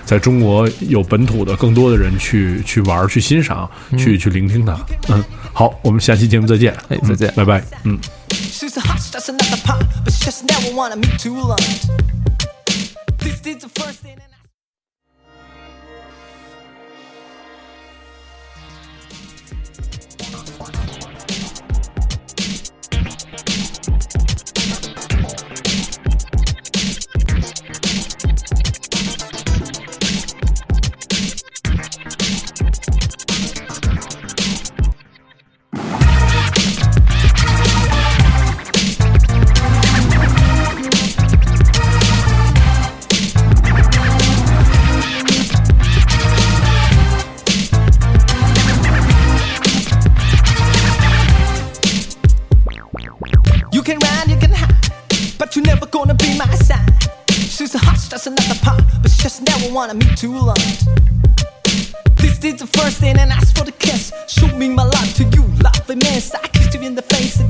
[0.05, 4.79] 在中国有本土的更多的人去去玩儿、去欣赏、去去聆听它。
[5.09, 5.25] 嗯，
[5.55, 6.75] 好，我们下期节目再见。
[6.89, 7.65] 哎再见嗯拜拜。
[7.85, 7.99] 嗯。
[59.25, 60.55] Just never wanna meet too long.
[62.17, 64.13] This is the first thing and ask for the kiss.
[64.29, 66.35] Show me my love to you, lovely miss.
[66.35, 67.41] I kissed you in the face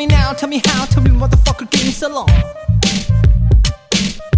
[0.00, 2.26] me now, tell me how, tell me motherfucker getting so long.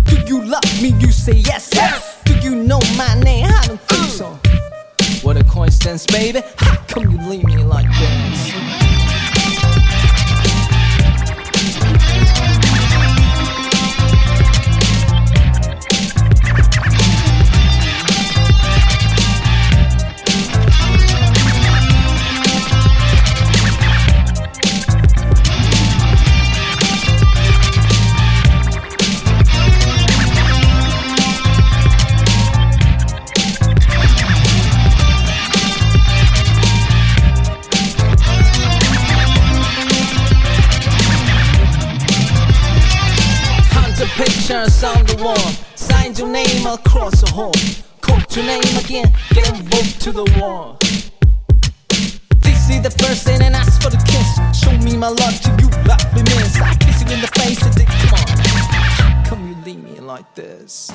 [0.06, 0.88] Do you love me?
[0.98, 2.20] You say yes, yes.
[2.24, 3.46] Do you know my name?
[3.46, 4.26] I don't think so.
[5.22, 6.42] What a coincidence, baby.
[6.56, 7.61] How come you leave me
[46.72, 47.52] across the hall.
[48.00, 49.12] Quote your name again.
[49.30, 50.78] Get both to the wall.
[52.70, 54.58] Is the first thing and ask for the kiss.
[54.58, 56.56] Show me my love to you, lovely miss.
[56.60, 59.24] I kiss you in the face and say, come on.
[59.26, 60.90] Come you leave me like this?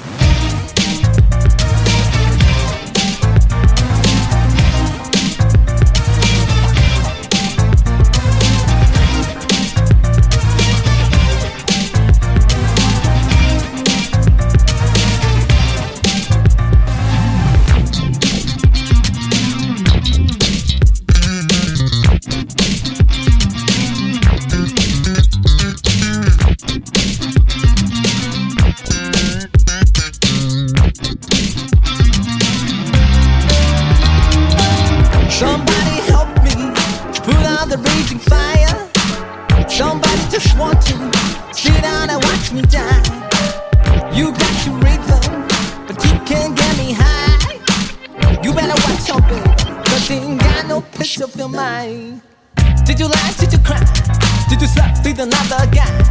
[55.20, 56.07] Another guy?